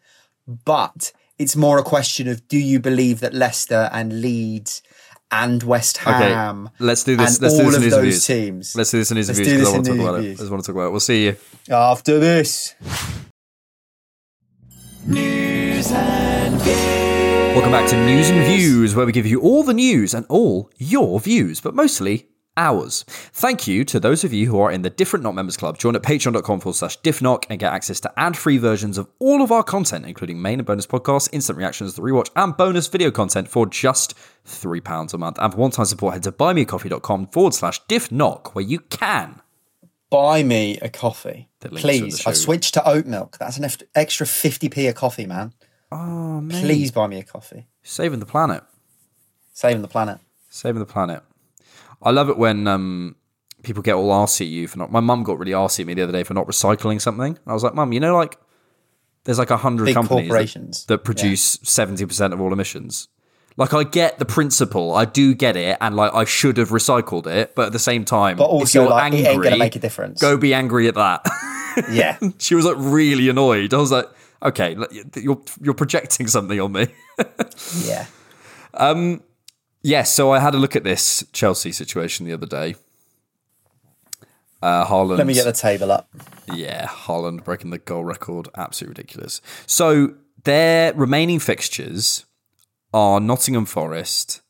[0.47, 4.81] But it's more a question of do you believe that Leicester and Leeds
[5.31, 7.35] and West Okay, Ham let's do this.
[7.35, 8.25] and Let's do this in of news and those views.
[8.25, 9.91] teams Let's do this in news and Let's views do because I this want to
[9.91, 10.33] in talk about news it.
[10.33, 10.91] I just want to talk about it.
[10.91, 11.35] We'll see you.
[11.69, 12.75] after this?
[17.57, 20.69] Welcome back to News and Views, where we give you all the news and all
[20.77, 22.27] your views, but mostly
[22.57, 23.03] hours.
[23.07, 25.77] Thank you to those of you who are in the Different Knock Members Club.
[25.77, 29.41] Join at patreon.com forward slash diffknock and get access to ad free versions of all
[29.41, 33.11] of our content, including main and bonus podcasts, instant reactions, the rewatch, and bonus video
[33.11, 35.37] content for just £3 a month.
[35.39, 39.41] And for one time support, head to buymeacoffee.com forward slash diffknock, where you can.
[40.09, 42.27] Buy me a coffee, The links are in the please.
[42.27, 43.37] I've switched to oat milk.
[43.37, 45.53] That's an extra fifty p a coffee, man.
[45.91, 46.61] Oh, man.
[46.63, 47.67] Please buy me a coffee.
[47.83, 48.63] Saving the planet.
[49.53, 50.19] Saving the planet.
[50.49, 51.23] Saving the planet.
[52.01, 53.15] I love it when um,
[53.63, 54.91] people get all arsy at you for not.
[54.91, 57.37] My mum got really arsy at me the other day for not recycling something.
[57.47, 58.37] I was like, Mum, you know, like
[59.23, 60.85] there's like a hundred companies that- corporations.
[60.85, 63.07] that, produce seventy percent of all emissions.
[63.59, 67.25] Like I get the principle, I do get it, and like I should have recycled
[67.25, 69.57] it, but at the same time, But if also, you're like, angry, it ain't gonna
[69.57, 70.21] make a difference.
[70.21, 71.25] Go be angry at that.
[71.91, 72.17] Yeah.
[72.39, 73.71] she was like really annoyed.
[73.71, 74.07] I was like,
[74.41, 74.75] okay,
[75.15, 76.87] you're you're projecting something on me.
[77.83, 78.05] yeah.
[79.87, 82.75] Yes, so I had a look at this Chelsea situation the other day.
[84.61, 85.17] Uh, Haaland.
[85.17, 86.09] Let me get the table up.
[86.53, 88.49] Yeah, Haaland breaking the goal record.
[88.57, 89.39] Absolutely ridiculous.
[89.65, 92.25] So their remaining fixtures
[92.93, 94.41] are Nottingham Forest,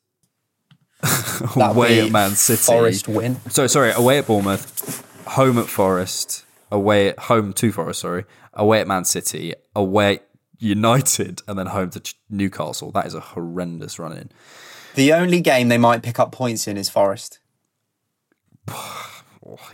[1.56, 2.64] away at Man City.
[2.64, 3.40] Forest win.
[3.48, 8.00] So sorry, away at Bournemouth, home at Forest, away at home to Forest.
[8.00, 8.26] Sorry,
[8.56, 10.28] away at Man City, away at
[10.58, 12.92] United, and then home to Newcastle.
[12.92, 14.32] That is a horrendous run in.
[14.98, 17.38] The only game they might pick up points in is Forest.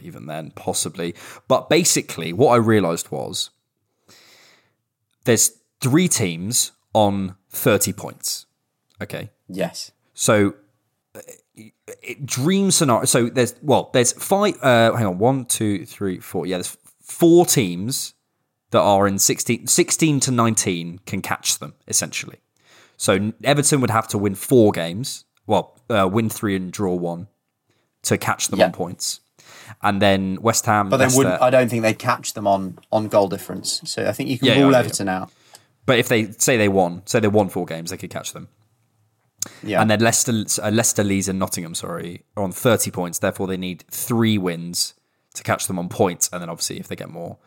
[0.01, 1.15] Even then, possibly.
[1.47, 3.49] But basically, what I realised was
[5.23, 8.47] there's three teams on 30 points.
[9.01, 9.31] Okay.
[9.47, 9.93] Yes.
[10.13, 10.55] So,
[11.15, 11.21] uh,
[11.55, 13.05] it, dream scenario.
[13.05, 16.45] So, there's, well, there's five, uh, hang on, one, two, three, four.
[16.45, 18.13] Yeah, there's four teams
[18.71, 22.42] that are in 16, 16 to 19 can catch them, essentially.
[23.03, 27.27] So, Everton would have to win four games, well, uh, win three and draw one
[28.03, 28.67] to catch them Yeah.
[28.67, 29.19] on points.
[29.81, 31.41] And then West Ham, But they Leicester- wouldn't.
[31.41, 33.81] I don't think they'd catch them on on goal difference.
[33.83, 34.79] So I think you can Yeah, rule yeah.
[34.79, 35.31] Everton out.
[35.85, 38.47] But if they say they won, say they won four games, they could catch them.
[39.61, 39.81] Yeah.
[39.81, 43.19] And then Leicester, uh, Leicester, Leeds, and Nottingham, sorry, are on thirty points.
[43.19, 44.93] Therefore, they need three wins
[45.33, 46.29] to catch them on points.
[46.31, 47.37] And then obviously, if they get more,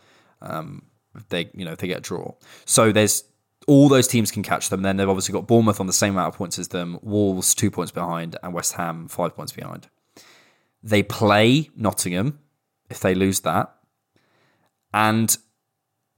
[0.43, 0.83] um,
[1.31, 2.35] they you know if they get a draw.
[2.67, 3.25] So there's
[3.67, 4.83] all those teams can catch them.
[4.83, 7.71] Then they've obviously got Bournemouth on the same amount of points as them, Wolves two
[7.71, 9.89] points behind, and West Ham five points behind.
[10.83, 12.39] They play Nottingham
[12.89, 13.75] if they lose that,
[14.95, 15.37] and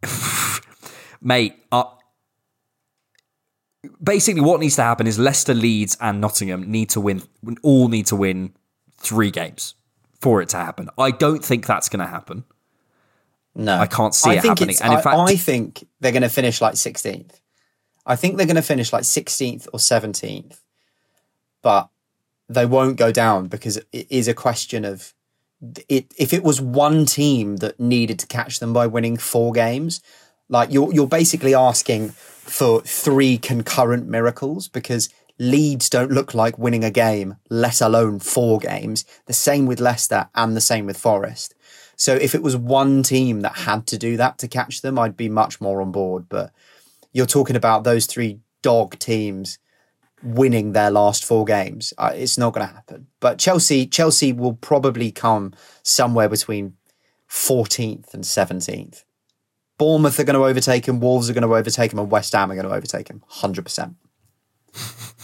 [1.23, 1.85] mate, uh,
[4.03, 7.23] basically what needs to happen is Leicester, Leeds, and Nottingham need to win.
[7.63, 8.53] All need to win
[8.99, 9.75] three games
[10.21, 10.89] for it to happen.
[10.99, 12.45] I don't think that's going to happen.
[13.59, 14.77] No, I can't see I it think happening.
[14.81, 17.41] And in I, fact- I think they're going to finish like 16th.
[18.07, 20.61] I think they're going to finish like 16th or 17th,
[21.61, 21.91] but
[22.49, 25.13] they won't go down because it is a question of
[25.89, 26.15] it.
[26.17, 30.01] If it was one team that needed to catch them by winning four games,
[30.49, 36.85] like you're you're basically asking for three concurrent miracles because Leeds don't look like winning
[36.85, 39.05] a game, let alone four games.
[39.27, 41.55] The same with Leicester and the same with Forest.
[41.99, 45.17] So if it was one team that had to do that to catch them, I'd
[45.17, 46.29] be much more on board.
[46.29, 46.53] But
[47.13, 49.59] you're talking about those three dog teams
[50.23, 51.93] winning their last four games.
[51.99, 53.09] Uh, it's not going to happen.
[53.19, 56.75] But Chelsea, Chelsea will probably come somewhere between
[57.29, 59.03] 14th and 17th.
[59.77, 61.01] Bournemouth are going to overtake him.
[61.01, 63.23] Wolves are going to overtake him, and West Ham are going to overtake him.
[63.29, 63.97] Hundred percent.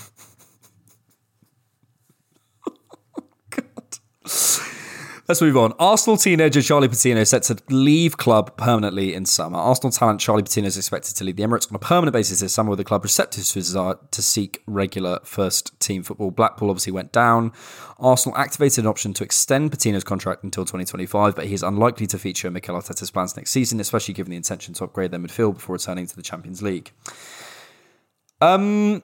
[5.26, 5.72] Let's move on.
[5.78, 9.56] Arsenal teenager Charlie Patino set to leave club permanently in summer.
[9.56, 12.52] Arsenal talent Charlie Patino is expected to leave the Emirates on a permanent basis this
[12.52, 16.30] summer, with the club receptive to his desire to seek regular first team football.
[16.30, 17.52] Blackpool obviously went down.
[17.98, 22.18] Arsenal activated an option to extend Patino's contract until 2025, but he is unlikely to
[22.18, 25.76] feature Mikel Arteta's plans next season, especially given the intention to upgrade their midfield before
[25.76, 26.92] returning to the Champions League.
[28.42, 29.02] Um,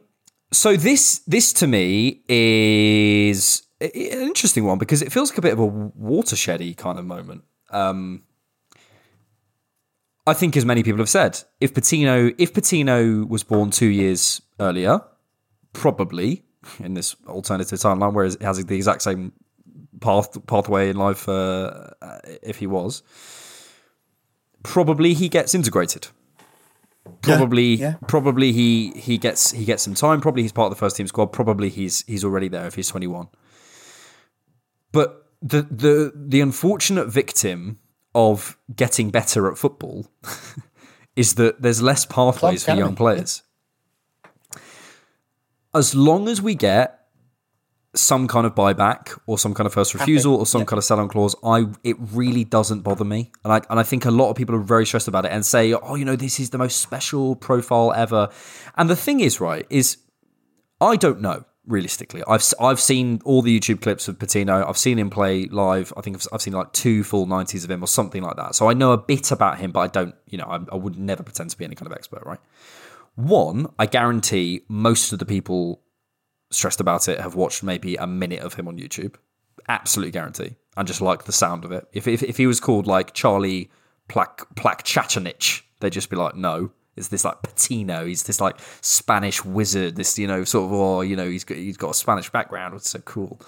[0.53, 5.53] so this this to me is an interesting one because it feels like a bit
[5.53, 7.45] of a watershedy kind of moment.
[7.71, 8.25] Um,
[10.27, 14.43] I think, as many people have said, if Patino if Patino was born two years
[14.59, 15.01] earlier,
[15.73, 16.45] probably
[16.79, 19.33] in this alternative timeline, whereas it has the exact same
[20.01, 21.89] path pathway in life, uh,
[22.43, 23.03] if he was,
[24.63, 26.09] probably he gets integrated.
[27.23, 27.95] Probably, yeah.
[28.07, 30.21] probably he he gets he gets some time.
[30.21, 31.27] Probably he's part of the first team squad.
[31.27, 33.29] Probably he's he's already there if he's twenty one.
[34.93, 37.79] But the the the unfortunate victim
[38.15, 40.07] of getting better at football
[41.17, 43.43] is that there's less pathways for young players.
[45.73, 46.97] As long as we get
[47.95, 50.65] some kind of buyback or some kind of first refusal or some yeah.
[50.65, 53.31] kind of sell on clause, I it really doesn't bother me.
[53.45, 55.47] And I and I think a lot of people are very stressed about it and
[55.47, 58.29] say, oh, you know, this is the most special profile ever.
[58.77, 59.99] And the thing is, right, is
[60.81, 62.23] I don't know realistically.
[62.27, 64.67] I've I've seen all the YouTube clips of Patino.
[64.67, 65.93] I've seen him play live.
[65.97, 68.55] I think I've, I've seen like two full nineties of him or something like that.
[68.55, 70.15] So I know a bit about him, but I don't.
[70.27, 72.41] You know, I, I would never pretend to be any kind of expert, right?
[73.15, 75.83] One, I guarantee most of the people
[76.51, 79.17] stressed about it have watched maybe a minute of him on YouTube.
[79.69, 80.57] Absolutely guarantee.
[80.77, 81.87] And just like the sound of it.
[81.93, 83.71] If if, if he was called like Charlie
[84.09, 86.73] Plak Plak Chachanich, they'd just be like, no.
[86.97, 88.05] It's this like Patino.
[88.05, 89.97] He's this like Spanish wizard.
[89.97, 92.75] This you know sort of oh you know he's got he's got a Spanish background.
[92.75, 93.41] It's so cool.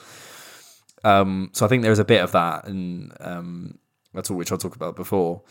[1.04, 3.78] Um, so I think there's a bit of that, and um,
[4.14, 5.42] that's all which I talked about before.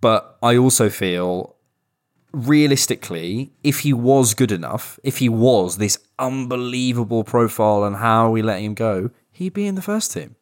[0.00, 1.56] But I also feel
[2.32, 8.42] realistically, if he was good enough, if he was this unbelievable profile and how we
[8.42, 10.36] let him go, he'd be in the first team.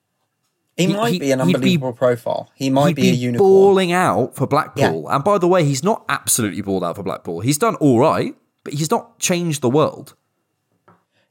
[0.78, 2.50] He, He- might he- be an he'd be- unbelievable profile.
[2.54, 3.50] He might he'd be, a be unicorn.
[3.50, 5.08] balling out for Blackpool.
[5.10, 7.40] And by the way, he's not absolutely balled out for Blackpool.
[7.40, 10.14] He's done all right, but he's not changed the world.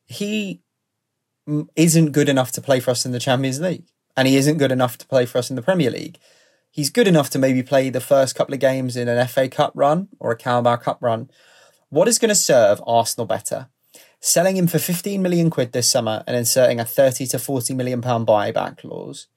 [0.06, 0.62] he
[1.76, 3.86] isn't good enough to play for us in the Champions League,
[4.16, 6.18] and he isn't good enough to play for us in the Premier League.
[6.72, 9.72] He's good enough to maybe play the first couple of games in an FA Cup
[9.74, 11.30] run or a Carabao Cup run.
[11.90, 13.70] What is going to serve Arsenal better?
[14.20, 18.02] Selling him for 15 million quid this summer and inserting a 30 to 40 million
[18.02, 19.28] pound buyback clause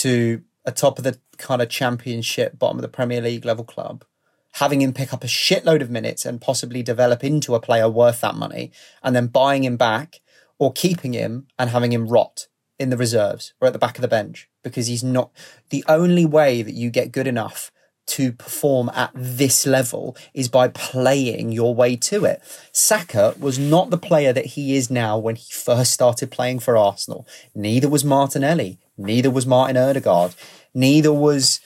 [0.00, 4.04] to a top of the kind of championship, bottom of the Premier League level club,
[4.52, 8.20] having him pick up a shitload of minutes and possibly develop into a player worth
[8.20, 8.72] that money,
[9.02, 10.20] and then buying him back
[10.58, 12.46] or keeping him and having him rot
[12.78, 15.30] in the reserves or at the back of the bench because he's not
[15.68, 17.70] the only way that you get good enough
[18.06, 22.42] to perform at this level is by playing your way to it.
[22.72, 26.76] Saka was not the player that he is now when he first started playing for
[26.76, 27.26] Arsenal.
[27.54, 28.80] Neither was Martinelli.
[29.00, 30.34] Neither was Martin Odegaard.
[30.74, 31.60] Neither was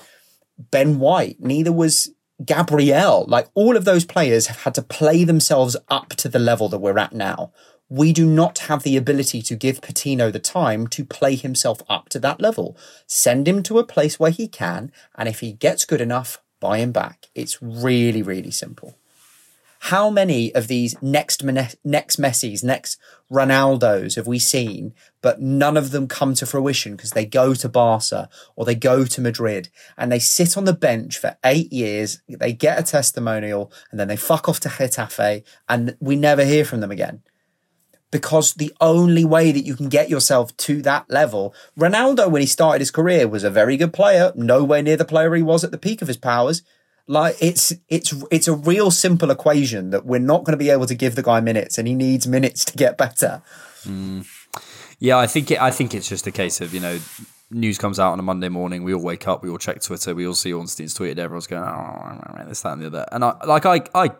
[0.58, 1.36] Ben White.
[1.40, 2.12] Neither was
[2.44, 3.24] Gabriel.
[3.28, 6.78] Like all of those players have had to play themselves up to the level that
[6.78, 7.52] we're at now.
[7.88, 12.08] We do not have the ability to give Patino the time to play himself up
[12.10, 12.76] to that level.
[13.06, 16.78] Send him to a place where he can, and if he gets good enough, buy
[16.78, 17.26] him back.
[17.34, 18.96] It's really, really simple.
[19.88, 22.98] How many of these next next Messi's, next
[23.30, 27.68] Ronaldos have we seen, but none of them come to fruition because they go to
[27.68, 29.68] Barca or they go to Madrid
[29.98, 34.08] and they sit on the bench for eight years, they get a testimonial and then
[34.08, 37.20] they fuck off to Getafe and we never hear from them again.
[38.10, 42.46] Because the only way that you can get yourself to that level, Ronaldo, when he
[42.46, 45.72] started his career, was a very good player, nowhere near the player he was at
[45.72, 46.62] the peak of his powers
[47.06, 50.86] like it's it's it's a real simple equation that we're not going to be able
[50.86, 53.42] to give the guy minutes and he needs minutes to get better
[53.84, 54.26] mm.
[55.04, 56.98] Yeah, I think it, I think it's just a case of you know,
[57.50, 58.84] news comes out on a Monday morning.
[58.84, 61.18] We all wake up, we all check Twitter, we all see Ornstein's tweeted.
[61.18, 63.06] Everyone's going, oh, this, that, and the other.
[63.12, 64.10] And I like I I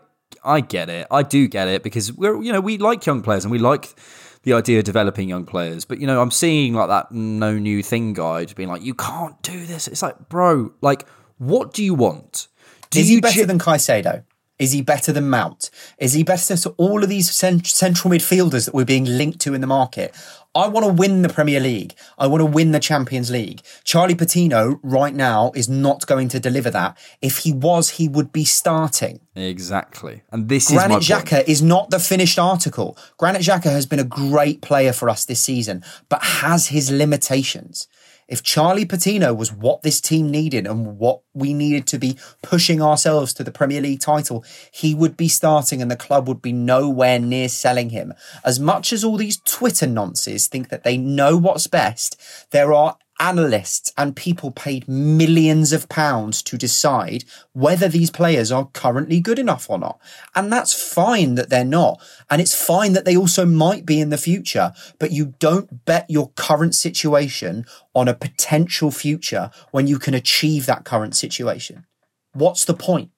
[0.44, 1.06] I get it.
[1.10, 3.94] I do get it because we're you know we like young players and we like
[4.42, 5.86] the idea of developing young players.
[5.86, 9.40] But you know, I'm seeing like that no new thing guide being like, you can't
[9.42, 9.88] do this.
[9.88, 11.08] It's like, bro, like,
[11.38, 12.48] what do you want?
[12.94, 14.24] Do is he better than Caicedo
[14.56, 15.68] is he better than Mount
[15.98, 19.52] is he better to all of these cent- central midfielders that we're being linked to
[19.52, 20.14] in the market
[20.56, 21.94] I want to win the Premier League.
[22.16, 23.60] I want to win the Champions League.
[23.82, 26.96] Charlie Patino right now is not going to deliver that.
[27.20, 29.18] If he was, he would be starting.
[29.34, 30.22] exactly?
[30.30, 31.48] And this Granit is my point.
[31.48, 32.96] Is not the finished article.
[33.16, 37.88] Granit Xhaka has been a great player for us this season, but has his limitations.
[38.28, 42.80] If Charlie Patino was what this team needed and what we needed to be pushing
[42.80, 46.52] ourselves to the Premier League title, he would be starting and the club would be
[46.52, 48.14] nowhere near selling him.
[48.44, 52.20] As much as all these Twitter nonces think that they know what's best,
[52.50, 58.68] there are analysts and people paid millions of pounds to decide whether these players are
[58.72, 60.00] currently good enough or not.
[60.34, 62.02] And that's fine that they're not.
[62.30, 66.06] And it's fine that they also might be in the future, but you don't bet
[66.08, 71.86] your current situation on a potential future when you can achieve that current situation.
[72.32, 73.10] What's the point?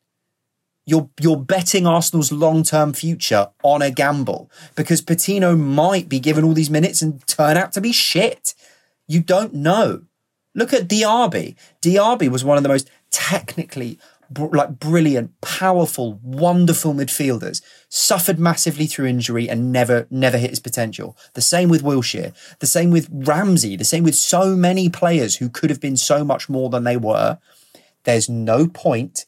[0.89, 6.45] You're you're betting Arsenal's long term future on a gamble because Patino might be given
[6.45, 8.55] all these minutes and turn out to be shit.
[9.07, 10.03] You don't know.
[10.55, 11.55] Look at Diaby.
[11.83, 13.99] Diaby was one of the most technically
[14.35, 17.63] like brilliant, powerful, wonderful midfielders.
[17.89, 21.17] Suffered massively through injury and never never hit his potential.
[21.35, 22.35] The same with Wilshere.
[22.59, 23.77] The same with Ramsey.
[23.77, 26.97] The same with so many players who could have been so much more than they
[26.97, 27.39] were.
[28.05, 29.27] There's no point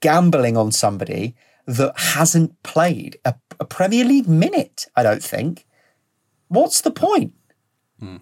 [0.00, 1.34] gambling on somebody
[1.66, 4.86] that hasn't played a, a Premier League minute.
[4.96, 5.66] I don't think.
[6.48, 7.32] What's the point?
[7.98, 8.18] Hmm.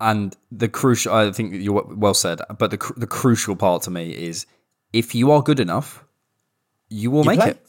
[0.00, 4.10] And the crucial, I think you're well said, but the the crucial part to me
[4.10, 4.46] is
[4.92, 6.04] if you are good enough,
[6.88, 7.50] you will make play.
[7.50, 7.60] it.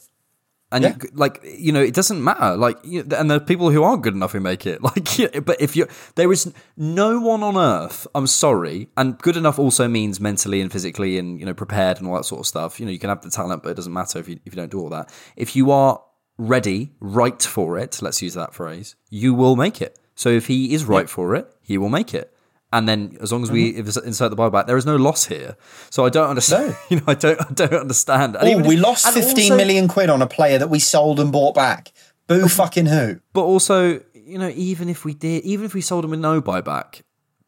[0.72, 0.96] And Yeah.
[1.00, 2.56] you, like you know, it doesn't matter.
[2.56, 4.82] Like, you, and there are people who aren't good enough who make it.
[4.88, 8.08] Like, yeah, but if you, there is no one on earth.
[8.16, 12.08] I'm sorry, and good enough also means mentally and physically, and you know, prepared and
[12.08, 12.80] all that sort of stuff.
[12.80, 14.56] You know, you can have the talent, but it doesn't matter if you if you
[14.60, 15.08] don't do all that.
[15.36, 16.02] If you are
[16.36, 19.98] ready, right for it, let's use that phrase, you will make it.
[20.16, 22.32] So if he is right for it, he will make it.
[22.72, 24.06] And then, as long as we Mm-hmm.
[24.06, 25.56] insert the buyback, there is no loss here.
[25.90, 26.70] So I don't understand.
[26.70, 26.76] No.
[26.90, 28.36] You know, I don't, I don't understand.
[28.36, 31.20] And Oh, we lost and fifteen also- million quid on a player that we sold
[31.20, 31.92] and bought back.
[32.26, 33.20] Boo fucking who?
[33.32, 36.42] But also, you know, even if we did, even if we sold him with no
[36.42, 37.02] buyback,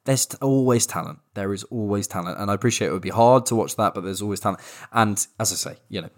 [0.04, 1.18] there's t- always talent.
[1.34, 4.04] There is always talent, and I appreciate it would be hard to watch that, but
[4.04, 4.60] there's always talent.
[4.92, 6.10] And as I say, you know,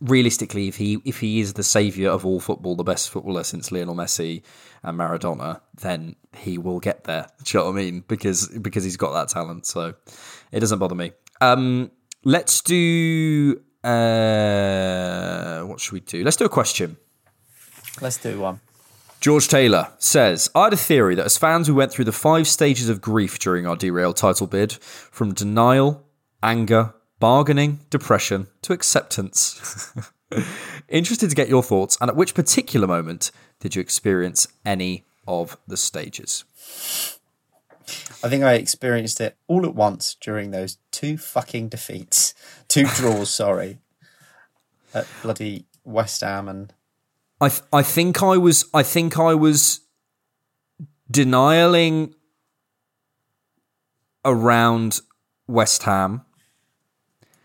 [0.00, 3.70] realistically, if he if he is the savior of all football, the best footballer since
[3.70, 4.42] Lionel Messi
[4.82, 7.26] and Maradona, then he will get there.
[7.44, 8.04] Do you know what I mean?
[8.08, 9.94] Because because he's got that talent, so
[10.52, 11.12] it doesn't bother me.
[11.40, 11.90] Um,
[12.24, 13.60] let's do.
[13.82, 16.22] Uh, what should we do?
[16.22, 16.96] Let's do a question.
[18.00, 18.60] Let's do one.
[19.20, 22.48] George Taylor says, I had a theory that as fans we went through the five
[22.48, 26.06] stages of grief during our derailed title bid, from denial,
[26.42, 29.92] anger, bargaining, depression to acceptance.
[30.88, 35.56] Interested to get your thoughts, and at which particular moment did you experience any of
[35.68, 36.44] the stages?
[38.22, 42.34] I think I experienced it all at once during those two fucking defeats,
[42.68, 43.30] two draws.
[43.30, 43.78] sorry,
[44.94, 46.72] at bloody West Ham and
[47.40, 49.80] I th- I think I was I think I was
[51.10, 52.14] denying
[54.24, 55.00] around
[55.46, 56.22] West Ham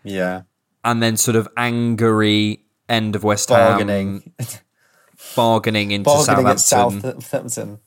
[0.06, 0.42] yeah,
[0.84, 4.48] and then sort of angry end of West bargaining, Ham,
[5.36, 7.20] bargaining into bargaining at Southampton.
[7.20, 7.78] Southampton.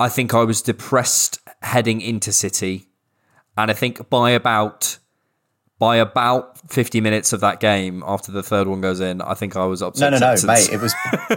[0.00, 2.88] I think I was depressed heading into City,
[3.56, 4.98] and I think by about
[5.78, 9.56] by about fifty minutes of that game, after the third one goes in, I think
[9.56, 10.12] I was No, upset.
[10.12, 10.68] no, no, acceptance.
[10.70, 10.74] mate.
[10.74, 10.94] It was.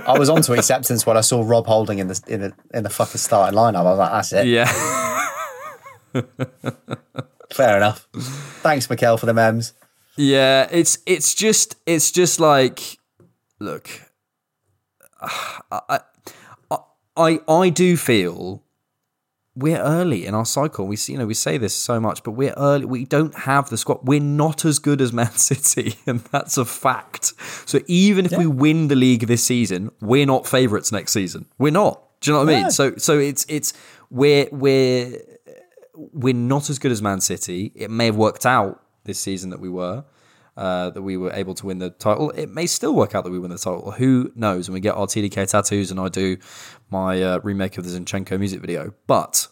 [0.08, 2.84] I was on to acceptance when I saw Rob Holding in the in the in
[2.84, 3.78] the fucking starting lineup.
[3.80, 4.48] I was like, that's it.
[4.48, 4.66] yeah.
[7.54, 8.08] Fair enough.
[8.62, 9.74] Thanks, Mikel, for the mems.
[10.18, 12.98] Yeah, it's it's just it's just like
[13.60, 13.90] look,
[15.22, 16.00] I I
[17.16, 18.64] I, I do feel
[19.56, 20.86] we're early in our cycle.
[20.86, 22.86] We see, you know we say this so much, but we're early.
[22.86, 24.00] We don't have the squad.
[24.04, 27.34] We're not as good as Man City, and that's a fact.
[27.68, 31.46] So even if we win the league this season, we're not favourites next season.
[31.58, 32.04] We're not.
[32.22, 32.72] Do you know what I mean?
[32.72, 33.74] So so it's it's
[34.10, 35.22] we're we're
[35.96, 37.72] we're not as good as Man City.
[37.76, 40.06] It may have worked out this season that we were,
[40.56, 42.30] uh, that we were able to win the title.
[42.32, 43.92] It may still work out that we win the title.
[43.92, 44.70] Who knows?
[44.70, 46.38] When we get our TDK tattoos and I do
[46.92, 48.94] my uh, remake of the Zinchenko music video.
[49.08, 49.48] But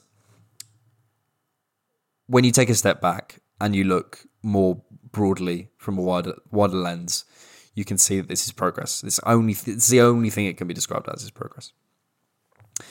[2.27, 4.81] when you take a step back and you look more
[5.11, 7.25] broadly from a wider wider lens,
[7.73, 9.01] you can see that this is progress.
[9.01, 11.71] This only it's the only thing it can be described as is progress.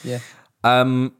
[0.03, 0.19] Yeah.
[0.63, 1.13] Um,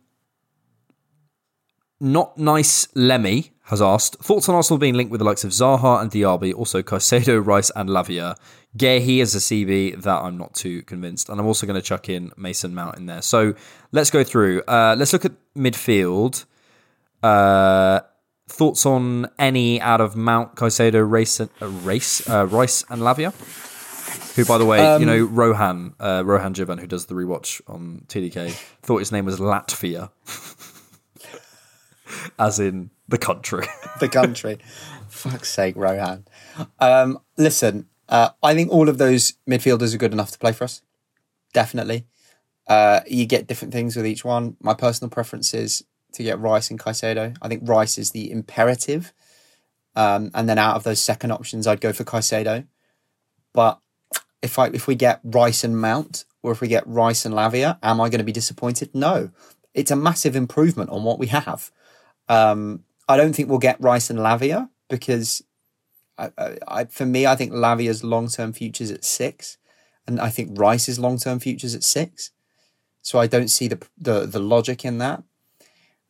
[1.99, 6.01] not nice Lemmy has asked thoughts on Arsenal being linked with the likes of Zaha
[6.01, 8.35] and Diaby, also Caicedo, Rice, and Lavia.
[8.77, 12.09] Guehi as a CB that I'm not too convinced, and I'm also going to chuck
[12.09, 13.21] in Mason Mount in there.
[13.21, 13.55] So
[13.91, 14.63] let's go through.
[14.67, 16.45] Uh, let's look at midfield.
[17.23, 18.01] Uh,
[18.47, 23.33] thoughts on any out of Mount, Caicedo, Race, uh, Race, uh, Rice, and Lavia.
[24.35, 28.03] Who, by the way, you know, Rohan, uh, Rohan Jivan, who does the rewatch on
[28.09, 28.51] TDK,
[28.83, 30.09] thought his name was Latvia,
[32.39, 33.67] as in the country.
[33.99, 34.57] the country.
[35.09, 36.25] Fuck's sake, Rohan.
[36.79, 40.65] Um, listen, uh, I think all of those midfielders are good enough to play for
[40.65, 40.81] us.
[41.53, 42.05] Definitely.
[42.67, 44.57] Uh, you get different things with each one.
[44.59, 47.35] My personal preference is to get Rice and Caicedo.
[47.41, 49.13] I think Rice is the imperative.
[49.95, 52.65] Um, and then out of those second options, I'd go for Caicedo.
[53.53, 53.79] But
[54.41, 57.77] if I if we get Rice and Mount, or if we get Rice and Lavia,
[57.81, 58.93] am I going to be disappointed?
[58.93, 59.31] No.
[59.73, 61.71] It's a massive improvement on what we have.
[62.27, 65.43] Um, I don't think we'll get Rice and Lavia because,
[66.17, 66.31] I,
[66.67, 69.57] I, for me, I think Lavia's long term futures at six,
[70.07, 72.31] and I think Rice's long term futures at six.
[73.01, 75.23] So I don't see the the, the logic in that.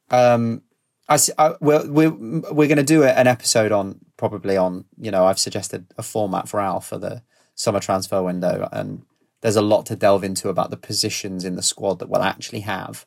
[0.09, 0.61] Um,
[1.09, 5.25] I, I- we're we're we're going to do an episode on probably on you know
[5.25, 7.23] I've suggested a format for Al for the
[7.55, 9.03] summer transfer window, and
[9.41, 12.61] there's a lot to delve into about the positions in the squad that we'll actually
[12.61, 13.05] have.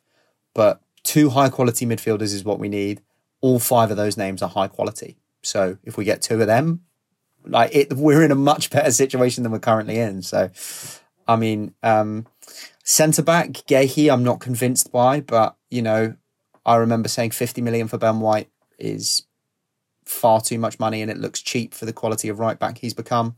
[0.53, 3.01] But two high quality midfielders is what we need.
[3.41, 5.17] All five of those names are high quality.
[5.41, 6.81] So if we get two of them,
[7.45, 10.21] like it, we're in a much better situation than we're currently in.
[10.21, 10.49] So,
[11.27, 12.27] I mean, um,
[12.83, 16.15] Centre back, Guehi, I'm not convinced by, but you know,
[16.65, 19.23] I remember saying 50 million for Ben White is
[20.05, 22.93] far too much money and it looks cheap for the quality of right back he's
[22.93, 23.35] become.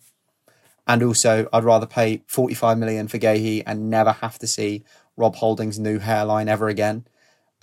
[0.87, 4.83] And also, I'd rather pay 45 million for Guehi and never have to see
[5.15, 7.05] Rob Holding's new hairline ever again.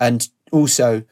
[0.00, 1.04] And also,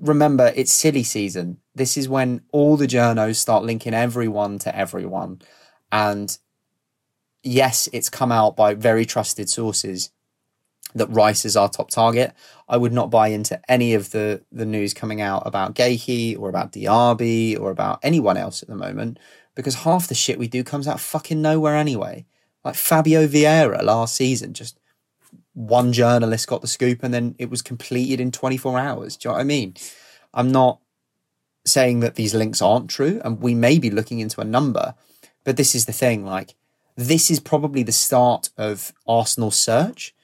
[0.00, 1.58] remember, it's silly season.
[1.74, 5.40] This is when all the journos start linking everyone to everyone.
[5.90, 6.36] And
[7.42, 10.10] yes, it's come out by very trusted sources
[10.94, 12.32] that Rice is our top target.
[12.68, 16.48] I would not buy into any of the the news coming out about Guehi or
[16.48, 19.18] about Diaby or about anyone else at the moment
[19.54, 22.26] because half the shit we do comes out fucking nowhere anyway.
[22.64, 24.78] Like Fabio Vieira last season, just
[25.54, 29.16] one journalist got the scoop and then it was completed in 24 hours.
[29.16, 29.74] Do you know what I mean?
[30.32, 30.80] I'm not
[31.64, 34.94] saying that these links aren't true and we may be looking into a number,
[35.44, 36.54] but this is the thing like
[36.96, 40.14] this is probably the start of Arsenal's search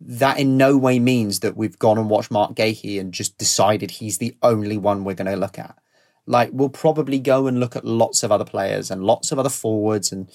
[0.00, 3.92] that in no way means that we've gone and watched Marc Guehi and just decided
[3.92, 5.78] he's the only one we're going to look at.
[6.26, 9.48] Like we'll probably go and look at lots of other players and lots of other
[9.48, 10.28] forwards, and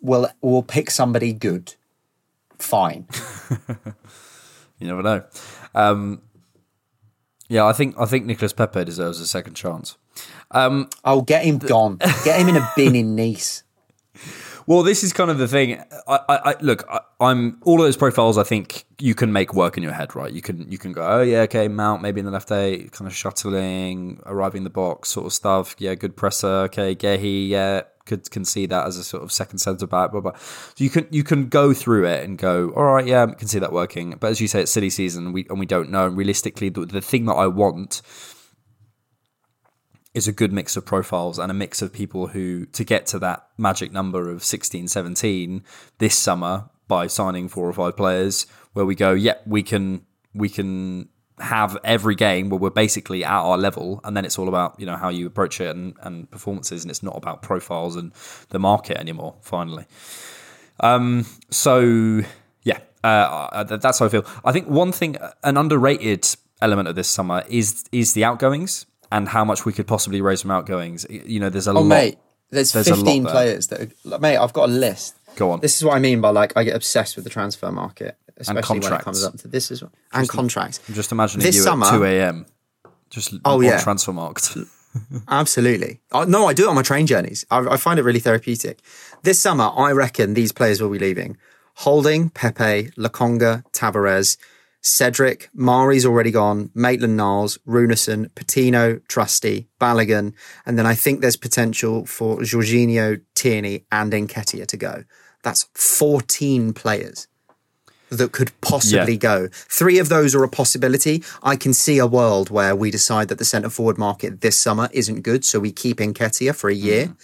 [0.00, 1.74] we'll we'll pick somebody good.
[2.62, 3.06] Fine.
[4.78, 5.22] You never know.
[5.76, 6.22] Um,
[7.48, 9.96] yeah, I think I think Nicolas Pepe deserves a second chance.
[10.50, 11.98] Um, Oh, get him gone.
[12.24, 13.62] Get him in a bin in Nice.
[14.66, 15.80] Well, this is kind of the thing.
[16.08, 16.84] I, I, I look.
[16.88, 18.38] I, I'm all of those profiles.
[18.38, 20.32] I think you can make work in your head, right?
[20.32, 23.08] You can you can go, oh yeah, okay, Mount maybe in the left eight, kind
[23.08, 25.76] of shuttling, arriving in the box, sort of stuff.
[25.78, 26.64] Yeah, good presser.
[26.66, 30.12] Okay, Guehi, yeah, could can see that as a sort of second centre back.
[30.12, 30.36] Blah, blah.
[30.36, 33.48] So you can you can go through it and go, all right, yeah, I can
[33.48, 34.16] see that working.
[34.18, 36.06] But as you say, it's silly season, and we and we don't know.
[36.06, 38.02] And realistically, the, the thing that I want
[40.14, 43.18] is a good mix of profiles and a mix of people who to get to
[43.18, 45.64] that magic number of 16 17
[45.98, 50.48] this summer by signing four or five players where we go yeah we can we
[50.48, 51.08] can
[51.38, 54.86] have every game where we're basically at our level and then it's all about you
[54.86, 58.12] know how you approach it and, and performances and it's not about profiles and
[58.50, 59.84] the market anymore finally
[60.80, 62.20] um so
[62.62, 66.26] yeah uh, that's how i feel i think one thing an underrated
[66.60, 70.40] element of this summer is is the outgoings and how much we could possibly raise
[70.40, 71.04] from outgoings.
[71.10, 71.84] You know, there's a Oh, lot.
[71.84, 72.18] mate,
[72.48, 73.30] there's, There's 15 there.
[73.32, 75.16] players that are, mate, I've got a list.
[75.36, 75.60] Go on.
[75.60, 78.54] This is what I mean by like, I get obsessed with the transfer market, especially
[78.54, 79.04] when it contracts.
[79.04, 79.92] comes up to this as well.
[80.12, 80.80] And contracts.
[80.88, 82.46] I'm just imagining this you summer- at 2 a.m.
[83.10, 83.78] Just Oh, on yeah.
[83.80, 84.56] transfer marked.
[85.28, 86.00] Absolutely.
[86.10, 87.44] Uh, no, I do it on my train journeys.
[87.50, 88.80] I, I find it really therapeutic.
[89.22, 91.36] This summer, I reckon these players will be leaving.
[91.76, 94.36] Holding, Pepe, Lokonga, Tavares,
[94.82, 100.34] Cedric, Mari's already gone, Maitland Niles, Runarsson, Patino, Trusty, Balogun,
[100.66, 105.04] and then I think there's potential for Jorginho, Tierney, and Nketiah to go.
[105.42, 107.28] That's 14 players
[108.18, 109.18] that could possibly Yeah.
[109.18, 109.48] go.
[109.52, 111.22] Three of those are a possibility.
[111.42, 114.88] I can see a world where we decide that the centre forward market this summer
[114.92, 117.14] isn't good, so we keep Nketiah for a year.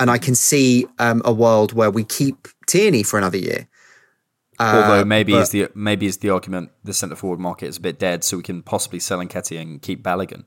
[0.00, 3.68] And I can see um, a world where we keep Tierney for another year.
[4.58, 7.76] Although maybe Uh, but- is the maybe is the argument the centre forward market is
[7.78, 10.44] a bit dead, so we can possibly sell Nketiah and keep Balogun,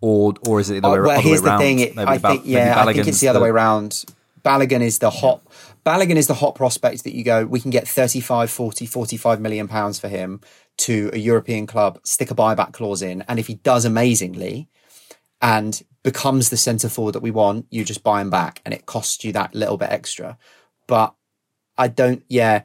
[0.00, 1.62] or or is it the Uh, way, well, other here's way the round?
[1.62, 1.78] thing.
[1.80, 4.04] It, I think, yeah, I think it's the other way around.
[4.44, 5.40] Balogun is the hot.
[5.84, 7.44] Balogun is the hot prospect that you go.
[7.44, 10.40] We can get 35, 40, 45 million pounds for him
[10.78, 12.00] to a European club.
[12.04, 14.68] Stick a buyback clause in, and if he does amazingly
[15.42, 18.86] and becomes the centre forward that we want, you just buy him back, and it
[18.86, 20.38] costs you that little bit extra.
[20.86, 21.14] But
[21.76, 22.24] I don't.
[22.28, 22.62] Yeah,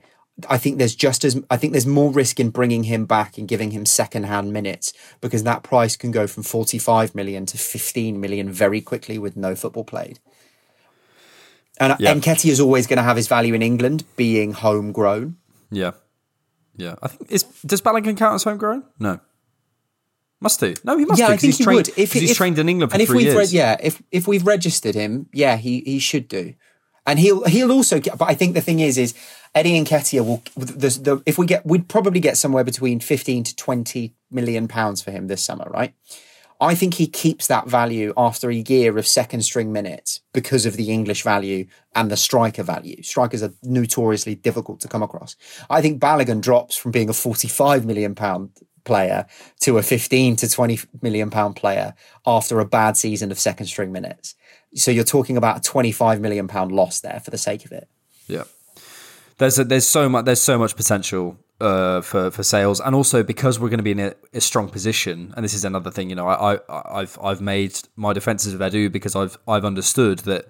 [0.47, 3.47] I think there's just as I think there's more risk in bringing him back and
[3.47, 8.49] giving him second-hand minutes because that price can go from 45 million to 15 million
[8.49, 10.19] very quickly with no football played.
[11.79, 12.13] And Yeah.
[12.13, 15.37] Nketiah is always going to have his value in England, being homegrown.
[15.71, 15.91] Yeah,
[16.75, 16.95] yeah.
[17.01, 18.83] I think is does Balogun count as homegrown?
[18.99, 19.19] No,
[20.41, 20.73] must do.
[20.83, 21.19] No, he must.
[21.19, 21.89] yeah, do, I think he's he trained, would.
[21.97, 23.37] If he's if- trained in England for and if three we've years.
[23.37, 26.53] Read, yeah, if if we've registered him, yeah, he he should do,
[27.05, 27.99] and he'll he'll also.
[27.99, 29.13] Get, but I think the thing is, is
[29.55, 30.41] Eddie Nketiah will.
[30.57, 35.01] The, the, if we get, we'd probably get somewhere between fifteen to twenty million pounds
[35.01, 35.93] for him this summer, right?
[36.61, 40.75] I think he keeps that value after a year of second string minutes because of
[40.75, 43.01] the English value and the striker value.
[43.01, 45.37] Strikers are notoriously difficult to come across.
[45.69, 48.51] I think Balogun drops from being a 45 million pound
[48.83, 49.25] player
[49.61, 51.93] to a 15 to 20 million pound player
[52.25, 54.35] after a bad season of second string minutes.
[54.75, 57.87] So you're talking about a 25 million pound loss there for the sake of it.
[58.27, 58.43] Yeah.
[59.37, 63.23] There's a, there's so much there's so much potential uh, for for sales, and also
[63.23, 66.09] because we're going to be in a, a strong position, and this is another thing.
[66.09, 70.19] You know, I, I I've I've made my defences of Edu because I've I've understood
[70.19, 70.45] that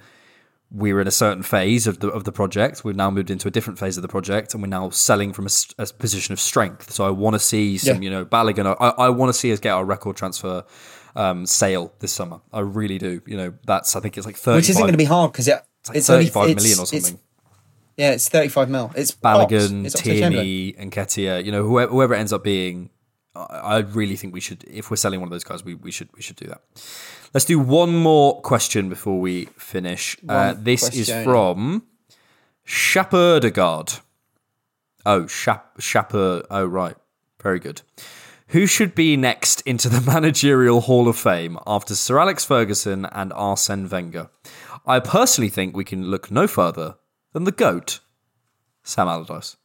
[0.72, 2.84] we were in a certain phase of the of the project.
[2.84, 5.48] We've now moved into a different phase of the project, and we're now selling from
[5.80, 6.92] a position of strength.
[6.92, 8.02] So I want to see some, Yeah.
[8.04, 8.76] you know, Balogun.
[8.80, 10.64] I, I want to see us get our record transfer
[11.16, 12.42] um, sale this summer.
[12.54, 13.22] I really do.
[13.26, 14.58] You know, that's I think it's like thirty.
[14.58, 16.86] Which isn't going to be hard because it, it's like it's only thirty-five it's- or
[16.86, 17.20] something.
[18.00, 18.94] Yeah, it's thirty-five mil.
[18.96, 19.86] It's Balogun.
[19.86, 21.44] It's Tierney, Nketiah.
[21.44, 22.92] You know, whoever, whoever it ends up being,
[23.36, 24.64] I, really think we should.
[24.64, 26.62] If we're selling one of those guys, we, we should we should do that.
[27.34, 30.16] Let's do one more question before we finish.
[30.30, 31.84] Uh, this is from
[32.66, 34.00] Shaperdegard.
[35.06, 36.44] Oh, Shap Shaper.
[36.50, 36.96] Oh, right.
[37.44, 37.82] Very good.
[38.48, 43.34] Who should be next into the managerial Hall of Fame after Sir Alex Ferguson and
[43.34, 44.30] Arsene Wenger?
[44.86, 46.96] I personally think we can look no further
[47.34, 48.00] than the GOAT,
[48.84, 49.56] Sam Allardyce.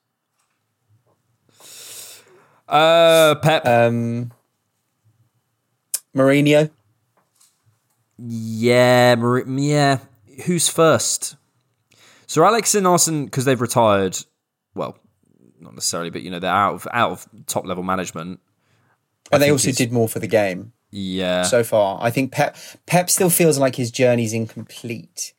[2.68, 3.66] Uh, Pep.
[3.66, 4.32] Um,
[6.16, 6.70] Mourinho.
[8.18, 9.98] yeah, Mar- yeah.
[10.46, 11.36] Who's first?
[12.26, 14.16] Sir Alex and Arsene, because they've retired.
[14.74, 14.98] Well,
[15.60, 18.40] not necessarily, but you know they're out of out of top level management.
[19.30, 21.98] But they also did more for the game Yeah, so far.
[22.02, 22.56] I think Pep
[22.86, 25.32] Pep still feels like his journey's incomplete.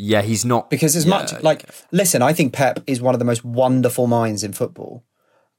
[0.00, 0.22] Yeah.
[0.22, 3.24] He's not Because as yeah, much like listen, I think Pep is one of the
[3.24, 5.04] most wonderful minds in football,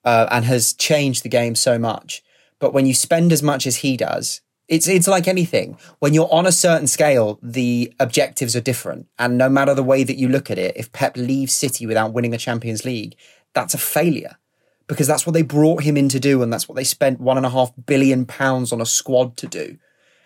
[0.04, 2.24] uh, and has changed the game so much.
[2.60, 5.78] But when you spend as much as he does, it's it's like anything.
[6.00, 10.04] When you're on a certain scale, the objectives are different, and no matter the way
[10.04, 13.16] that you look at it, if Pep leaves City without winning a Champions League,
[13.54, 14.38] that's a failure.
[14.88, 17.38] Because that's what they brought him in to do, and that's what they spent one
[17.38, 19.78] and a half billion pounds on a squad to do.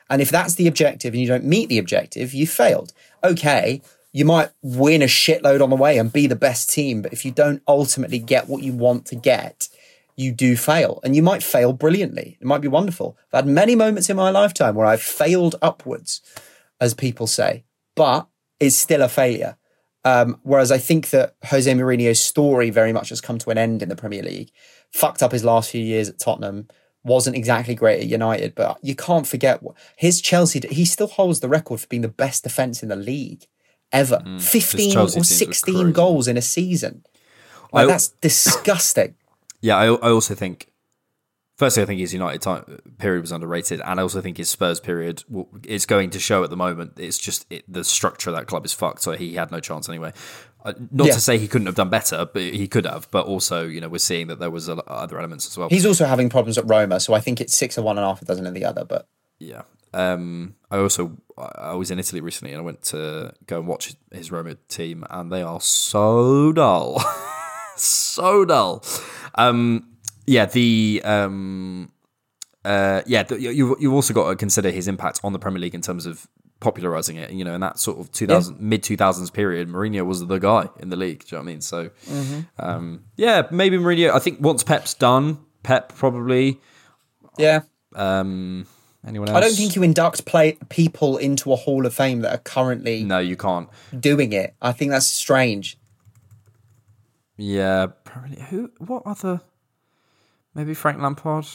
[0.10, 2.94] And if that's the objective and you don't meet the objective, you failed.
[3.24, 3.82] Okay,
[4.16, 7.26] you might win a shitload on the way and be the best team, but if
[7.26, 9.68] you don't ultimately get what you want to get,
[10.16, 11.02] you do fail.
[11.04, 12.38] And you might fail brilliantly.
[12.40, 13.18] It might be wonderful.
[13.34, 16.22] I've had many moments in my lifetime where I've failed upwards,
[16.80, 19.58] as people say, but it's still a failure.
[20.06, 23.84] Um, whereas I think that Jose Mourinho's story very much has come to an end
[23.84, 24.52] in the Premier League.
[24.94, 26.70] Fucked up his last few years at Tottenham,
[27.04, 29.62] wasn't exactly great at United, but you can't forget
[29.98, 30.62] his Chelsea.
[30.70, 33.46] He still holds the record for being the best defense in the league
[33.92, 34.22] ever.
[34.40, 37.04] Fifteen or sixteen goals in a season.
[37.74, 39.16] Like I- that's disgusting.
[39.62, 40.70] Yeah, I, I also think.
[41.58, 44.80] Firstly, I think his United time period was underrated, and I also think his Spurs
[44.80, 45.24] period
[45.64, 46.94] is going to show at the moment.
[46.98, 49.90] It's just it, the structure of that club is fucked, so he had no chance
[49.90, 50.12] anyway.
[50.64, 51.14] Uh, not Yeah.
[51.14, 53.10] to say he couldn't have done better, but he could have.
[53.10, 55.70] But also, you know, we're seeing that there was a, other elements as well.
[55.70, 58.22] He's also having problems at Roma, so I think it's six of one and half
[58.22, 58.84] a dozen of the other.
[58.84, 59.08] But
[59.40, 59.62] Yeah.
[59.96, 63.96] Um, I also I was in Italy recently and I went to go and watch
[64.12, 67.02] his Roma team and they are so dull,
[67.78, 68.84] so dull.
[69.36, 69.88] Um,
[70.28, 71.92] yeah, the um,
[72.66, 75.76] uh, yeah, the, you you've also got to consider his impact on the Premier League
[75.76, 76.28] in terms of
[76.60, 77.32] popularizing it.
[77.32, 80.90] You know, in that sort of 2000 mid 2000s period, Mourinho was the guy in
[80.90, 81.26] the league.
[81.26, 81.62] Do you know what I mean?
[81.62, 81.90] So,
[82.60, 84.12] um, yeah, maybe Mourinho.
[84.12, 86.60] I think once Pep's done, Pep probably.
[87.38, 87.62] yeah,
[87.94, 88.66] Um,
[89.08, 89.38] anyone else?
[89.38, 93.04] I don't think you induct play people into a Hall of Fame that are currently
[93.04, 93.70] No, you can't.
[94.00, 94.56] doing it.
[94.62, 95.78] I think that's strange.
[97.38, 98.42] Yeah, probably.
[98.50, 98.72] Who?
[98.80, 99.42] What other?
[100.54, 101.46] Maybe Frank Lampard.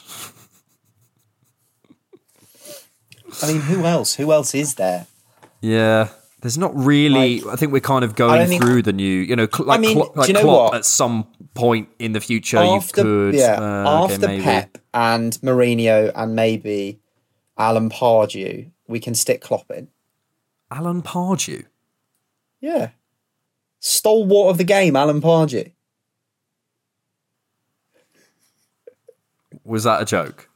[3.42, 4.14] I mean, who else?
[4.14, 5.06] Who else is there?
[5.60, 6.08] Yeah,
[6.42, 7.42] there's not really.
[7.48, 9.20] I think we're kind of going think- through the new.
[9.20, 10.74] You know, cl- like, mean, Klopp, do like you know Klopp what?
[10.78, 13.34] at some point in the future, you could.
[13.34, 14.42] yeah, uh, okay, after maybe.
[14.42, 16.99] Pep and Mourinho and maybe
[17.60, 19.88] Alan Pardew, we can stick Klopp in.
[20.70, 21.66] Alan Pardew.
[22.60, 22.90] Yeah,
[23.80, 25.70] stalwart of the game, Alan Pardew.
[29.64, 30.48] Was that a joke?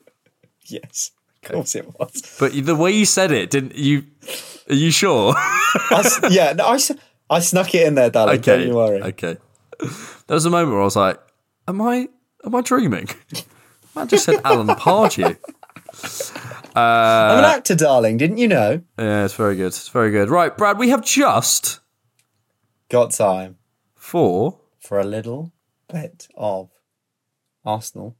[0.64, 1.10] Yes,
[1.42, 2.36] of course it was.
[2.40, 4.04] But the way you said it, didn't you?
[4.70, 5.34] Are you sure?
[5.36, 6.78] I yeah, no, I,
[7.28, 8.38] I snuck it in there, darling.
[8.38, 8.58] okay.
[8.58, 9.02] Don't you worry.
[9.02, 9.36] Okay.
[9.78, 11.20] There was a moment where I was like,
[11.68, 12.08] "Am I?
[12.46, 13.08] Am I dreaming?"
[13.96, 15.36] I just said Alan Pardew.
[16.76, 18.16] I'm an actor, darling.
[18.16, 18.82] Didn't you know?
[18.98, 19.66] Yeah, it's very good.
[19.66, 20.28] It's very good.
[20.28, 21.80] Right, Brad, we have just
[22.90, 23.56] Got time
[23.94, 25.52] four for a little
[25.90, 26.70] bit of
[27.64, 28.16] Arsenal.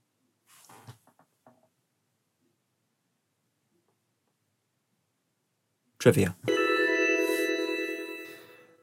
[5.99, 6.35] Trivia.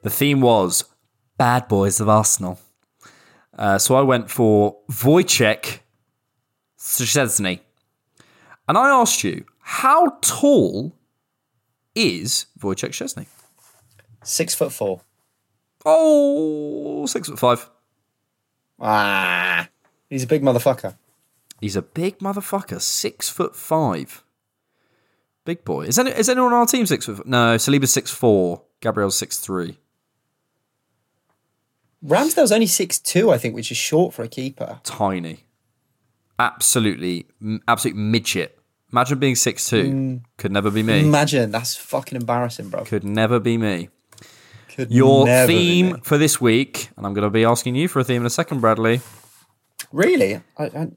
[0.02, 0.84] The theme was
[1.36, 2.58] Bad Boys of Arsenal.
[3.56, 5.80] Uh, so I went for Wojciech
[6.78, 7.60] Szczesny.
[8.68, 10.94] And I asked you, how tall
[11.94, 13.26] is Wojciech Szczesny?
[14.22, 15.00] Six foot four.
[15.84, 17.68] Oh, six foot five.
[18.80, 19.68] Ah,
[20.08, 20.96] he's a big motherfucker.
[21.60, 24.24] He's a big motherfucker, six foot five.
[25.44, 25.82] Big boy.
[25.82, 27.26] Is, any, is anyone on our team six foot?
[27.26, 28.62] No, Saliba's six four.
[28.80, 29.78] Gabriel's six three.
[32.04, 34.80] Ramsdale's only six two, I think, which is short for a keeper.
[34.82, 35.44] Tiny.
[36.42, 37.26] Absolutely,
[37.68, 38.58] absolute midget.
[38.92, 39.84] Imagine being six two.
[39.84, 40.20] Mm.
[40.38, 41.00] Could never be me.
[41.00, 42.84] Imagine that's fucking embarrassing, bro.
[42.84, 43.88] Could never be me.
[44.74, 46.00] Could Your theme me.
[46.02, 48.30] for this week, and I'm going to be asking you for a theme in a
[48.30, 49.00] second, Bradley.
[49.92, 50.40] really?
[50.58, 50.88] I, I,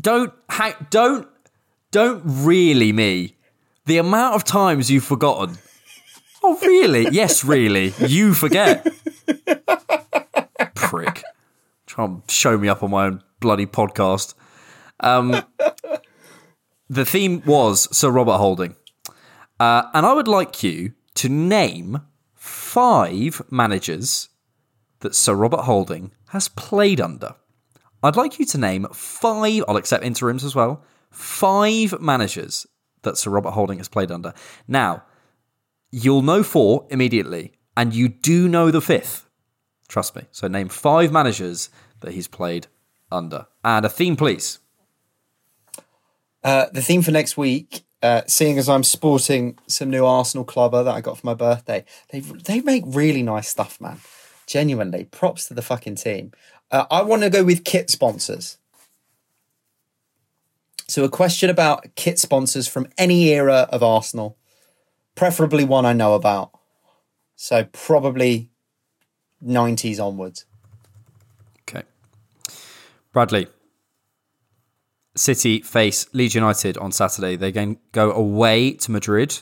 [0.00, 1.26] Don't ha- don't
[1.90, 3.36] don't really me.
[3.86, 5.56] The amount of times you've forgotten.
[6.44, 7.08] Oh really?
[7.12, 7.94] yes, really.
[7.98, 8.86] You forget.
[10.74, 11.22] Prick.
[11.86, 14.34] Try and show me up on my own bloody podcast.
[15.00, 15.42] Um,
[16.88, 18.76] the theme was Sir Robert Holding.
[19.60, 22.02] Uh, and I would like you to name
[22.34, 24.28] five managers
[25.00, 27.34] that Sir Robert Holding has played under.
[28.02, 32.66] I'd like you to name five, I'll accept interims as well, five managers
[33.02, 34.32] that Sir Robert Holding has played under.
[34.68, 35.02] Now,
[35.90, 39.28] you'll know four immediately, and you do know the fifth.
[39.88, 40.22] Trust me.
[40.30, 41.70] So name five managers
[42.00, 42.66] that he's played
[43.10, 43.46] under.
[43.64, 44.58] And a theme, please.
[46.44, 50.82] Uh, the theme for next week, uh, seeing as I'm sporting some new Arsenal clubber
[50.84, 54.00] that I got for my birthday, they they make really nice stuff, man.
[54.46, 56.32] Genuinely, props to the fucking team.
[56.70, 58.58] Uh, I want to go with kit sponsors.
[60.86, 64.38] So, a question about kit sponsors from any era of Arsenal,
[65.14, 66.50] preferably one I know about.
[67.36, 68.50] So, probably
[69.44, 70.46] 90s onwards.
[71.68, 71.82] Okay.
[73.12, 73.48] Bradley.
[75.18, 77.36] City face Leeds United on Saturday.
[77.36, 79.40] They again go away to Madrid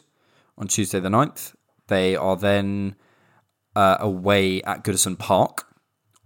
[0.56, 1.54] on Tuesday the 9th.
[1.88, 2.96] They are then
[3.74, 5.66] uh, away at Goodison Park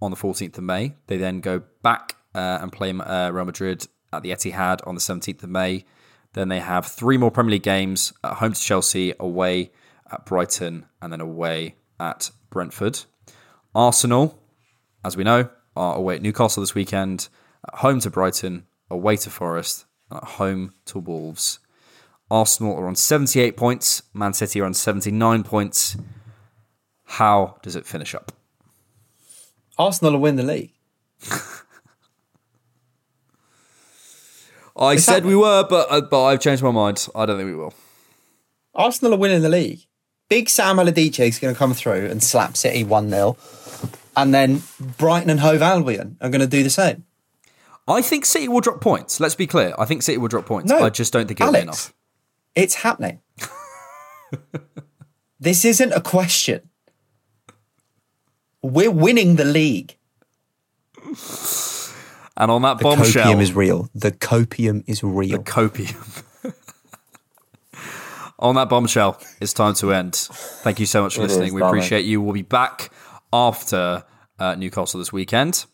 [0.01, 0.95] on the 14th of May.
[1.07, 5.01] They then go back uh, and play uh, Real Madrid at the Etihad on the
[5.01, 5.85] 17th of May.
[6.33, 9.71] Then they have three more Premier League games at home to Chelsea, away
[10.11, 13.01] at Brighton, and then away at Brentford.
[13.75, 14.39] Arsenal,
[15.03, 17.27] as we know, are away at Newcastle this weekend,
[17.67, 21.59] at home to Brighton, away to Forest, and at home to Wolves.
[22.29, 25.97] Arsenal are on 78 points, Man City are on 79 points.
[27.05, 28.31] How does it finish up?
[29.77, 30.71] Arsenal will win the league.
[34.77, 37.07] I said we were, but uh, but I've changed my mind.
[37.13, 37.73] I don't think we will.
[38.73, 39.81] Arsenal are winning the league.
[40.29, 43.35] Big Sam Allardyce is going to come through and slap City 1 0.
[44.15, 47.03] And then Brighton and Hove Albion are going to do the same.
[47.91, 49.19] I think City will drop points.
[49.19, 49.73] Let's be clear.
[49.77, 50.69] I think City will drop points.
[50.69, 51.93] No, I just don't think it'll be enough.
[52.55, 53.21] It's happening.
[55.39, 56.69] this isn't a question.
[58.61, 59.97] We're winning the league.
[62.37, 63.89] And on that The bombshell, copium is real.
[63.93, 65.37] The copium is real.
[65.37, 66.23] The copium.
[68.39, 70.15] On that bombshell, it's time to end.
[70.15, 71.49] Thank you so much for listening.
[71.49, 71.77] is, we darling.
[71.77, 72.21] appreciate you.
[72.21, 72.89] We'll be back
[73.31, 74.03] after
[74.39, 75.65] uh, Newcastle this weekend.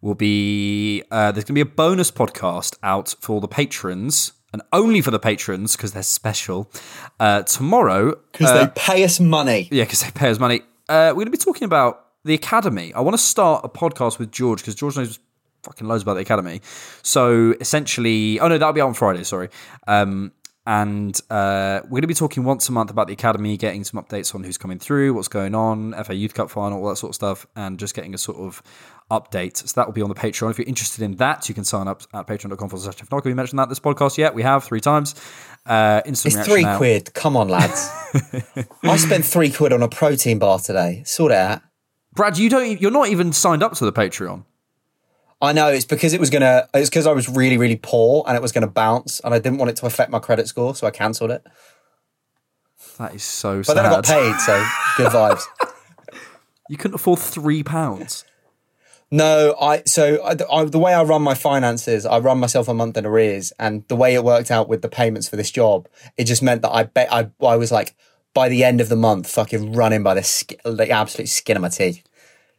[0.00, 4.62] We'll be uh, there's going to be a bonus podcast out for the patrons and
[4.72, 6.70] only for the patrons because they're special.
[7.18, 9.68] Uh, tomorrow, Because uh, they pay us money.
[9.70, 10.60] yeah, because they pay us money.
[10.88, 12.92] Uh, we're going to be talking about the academy.
[12.94, 15.18] I want to start a podcast with George because George knows
[15.64, 16.60] fucking loads about the academy.
[17.02, 19.24] So essentially, oh no, that'll be out on Friday.
[19.24, 19.48] Sorry.
[19.88, 20.32] Um,
[20.66, 24.02] and uh, we're going to be talking once a month about the academy, getting some
[24.02, 27.10] updates on who's coming through, what's going on, FA Youth Cup final, all that sort
[27.10, 28.62] of stuff, and just getting a sort of
[29.10, 29.56] update.
[29.58, 30.50] So that will be on the Patreon.
[30.50, 33.32] If you're interested in that, you can sign up at patreon.com forward slash Have we
[33.32, 34.34] mentioned that this podcast yet?
[34.34, 35.14] We have three times.
[35.64, 36.78] Uh, instant It's three now.
[36.78, 37.14] quid.
[37.14, 37.88] Come on, lads.
[38.82, 41.02] I spent three quid on a protein bar today.
[41.04, 41.62] Sort it out.
[42.12, 42.80] Brad, you don't.
[42.80, 44.44] You're not even signed up to the Patreon.
[45.40, 46.68] I know it's because it was gonna.
[46.74, 49.58] It's because I was really, really poor and it was gonna bounce, and I didn't
[49.58, 51.44] want it to affect my credit score, so I cancelled it.
[52.98, 53.76] That is so But sad.
[53.76, 54.66] then I got paid, so
[54.96, 55.42] good vibes.
[56.68, 58.24] You couldn't afford three pounds.
[59.12, 62.74] No, I so I, I, the way I run my finances, I run myself a
[62.74, 65.86] month in arrears, and the way it worked out with the payments for this job,
[66.16, 67.94] it just meant that I bet I I was like
[68.34, 71.62] by the end of the month, fucking running by the sk- the absolute skin of
[71.62, 72.02] my teeth.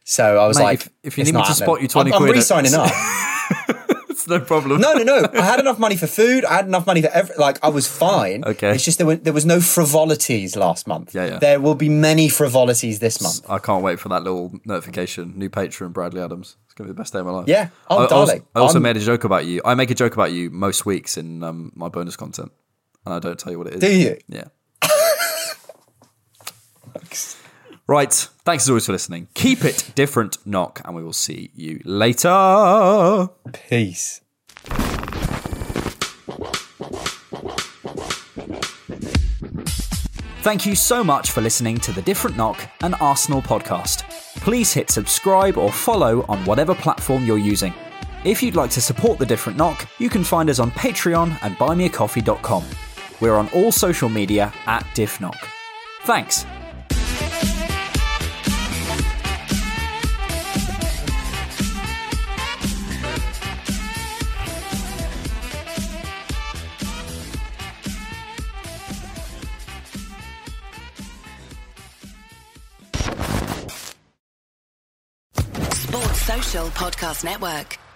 [0.08, 2.22] So I was Mate, like, if- if you need me to spot you 20 I'm,
[2.22, 2.90] I'm re-signing up.
[4.10, 4.80] It's no problem.
[4.80, 5.28] No, no, no.
[5.32, 6.44] I had enough money for food.
[6.44, 7.36] I had enough money for every.
[7.36, 8.42] Like I was fine.
[8.44, 8.74] Okay.
[8.74, 11.14] It's just there, were, there was no frivolities last month.
[11.14, 11.38] Yeah, yeah.
[11.38, 13.48] There will be many frivolities this month.
[13.48, 15.34] I can't wait for that little notification.
[15.36, 16.56] New patron, Bradley Adams.
[16.64, 17.46] It's gonna be the best day of my life.
[17.46, 17.68] Yeah.
[17.88, 18.46] Oh, I, I also, darling.
[18.56, 19.60] I also made a joke about you.
[19.64, 22.50] I make a joke about you most weeks in um, my bonus content,
[23.06, 23.80] and I don't tell you what it is.
[23.80, 24.18] Do you?
[24.26, 24.48] Yeah.
[27.88, 28.12] Right.
[28.12, 29.26] Thanks as always for listening.
[29.34, 33.28] Keep it different, knock, and we will see you later.
[33.52, 34.20] Peace.
[40.42, 44.04] Thank you so much for listening to the Different Knock and Arsenal podcast.
[44.40, 47.74] please hit subscribe or follow on whatever platform you're using.
[48.24, 51.56] If you'd like to support The Different Knock, you can find us on Patreon and
[51.56, 52.64] buymeacoffee.com.
[53.20, 55.36] We're on all social media at DiffKnock.
[56.04, 56.46] Thanks.
[76.88, 77.87] Podcast Network.